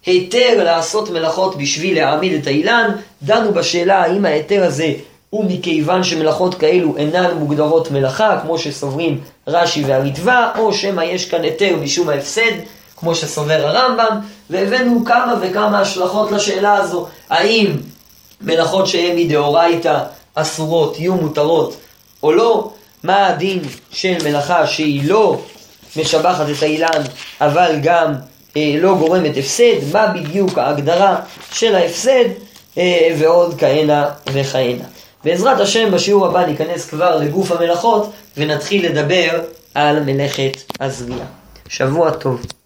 היתר 0.07 0.65
לעשות 0.65 1.11
מלאכות 1.11 1.57
בשביל 1.57 1.97
להעמיד 1.97 2.33
את 2.33 2.47
האילן. 2.47 2.91
דנו 3.23 3.53
בשאלה 3.53 4.03
האם 4.03 4.25
ההיתר 4.25 4.65
הזה 4.65 4.93
הוא 5.31 5.45
מכיוון 5.45 6.05
שמלאכות 6.05 6.55
כאלו 6.55 6.97
אינן 6.97 7.35
מוגדרות 7.39 7.91
מלאכה, 7.91 8.39
כמו 8.43 8.59
שסוברים 8.59 9.21
רש"י 9.47 9.85
והריטב"א, 9.85 10.49
או 10.59 10.73
שמא 10.73 11.03
יש 11.03 11.29
כאן 11.29 11.43
היתר 11.43 11.77
משום 11.77 12.09
ההפסד, 12.09 12.53
כמו 12.97 13.15
שסובר 13.15 13.67
הרמב"ם, 13.67 14.21
והבאנו 14.51 15.05
כמה 15.05 15.35
וכמה 15.41 15.81
השלכות 15.81 16.31
לשאלה 16.31 16.75
הזו. 16.75 17.07
האם 17.31 17.67
מלאכות 18.41 18.87
שהן 18.87 19.17
מדאורייתא 19.17 20.05
אסורות 20.35 20.99
יהיו 20.99 21.15
מותרות 21.15 21.77
או 22.23 22.33
לא, 22.33 22.71
מה 23.05 23.27
הדין 23.27 23.63
של 23.91 24.15
מלאכה 24.25 24.67
שהיא 24.67 25.09
לא 25.09 25.41
משבחת 25.97 26.47
את 26.57 26.63
האילן 26.63 27.03
אבל 27.41 27.77
גם 27.83 28.13
לא 28.81 28.95
גורמת 28.95 29.37
הפסד, 29.37 29.93
מה 29.93 30.07
בדיוק 30.07 30.59
ההגדרה 30.59 31.17
של 31.53 31.75
ההפסד 31.75 32.25
אה, 32.79 33.15
ועוד 33.19 33.55
כהנה 33.59 34.11
וכהנה. 34.33 34.85
בעזרת 35.25 35.61
השם 35.61 35.91
בשיעור 35.91 36.27
הבא 36.27 36.47
ניכנס 36.47 36.91
כבר 36.91 37.17
לגוף 37.17 37.53
המלאכות 37.53 38.13
ונתחיל 38.37 38.87
לדבר 38.87 39.41
על 39.75 40.03
מלאכת 40.03 40.73
הזריעה. 40.81 41.27
שבוע 41.69 42.11
טוב. 42.11 42.58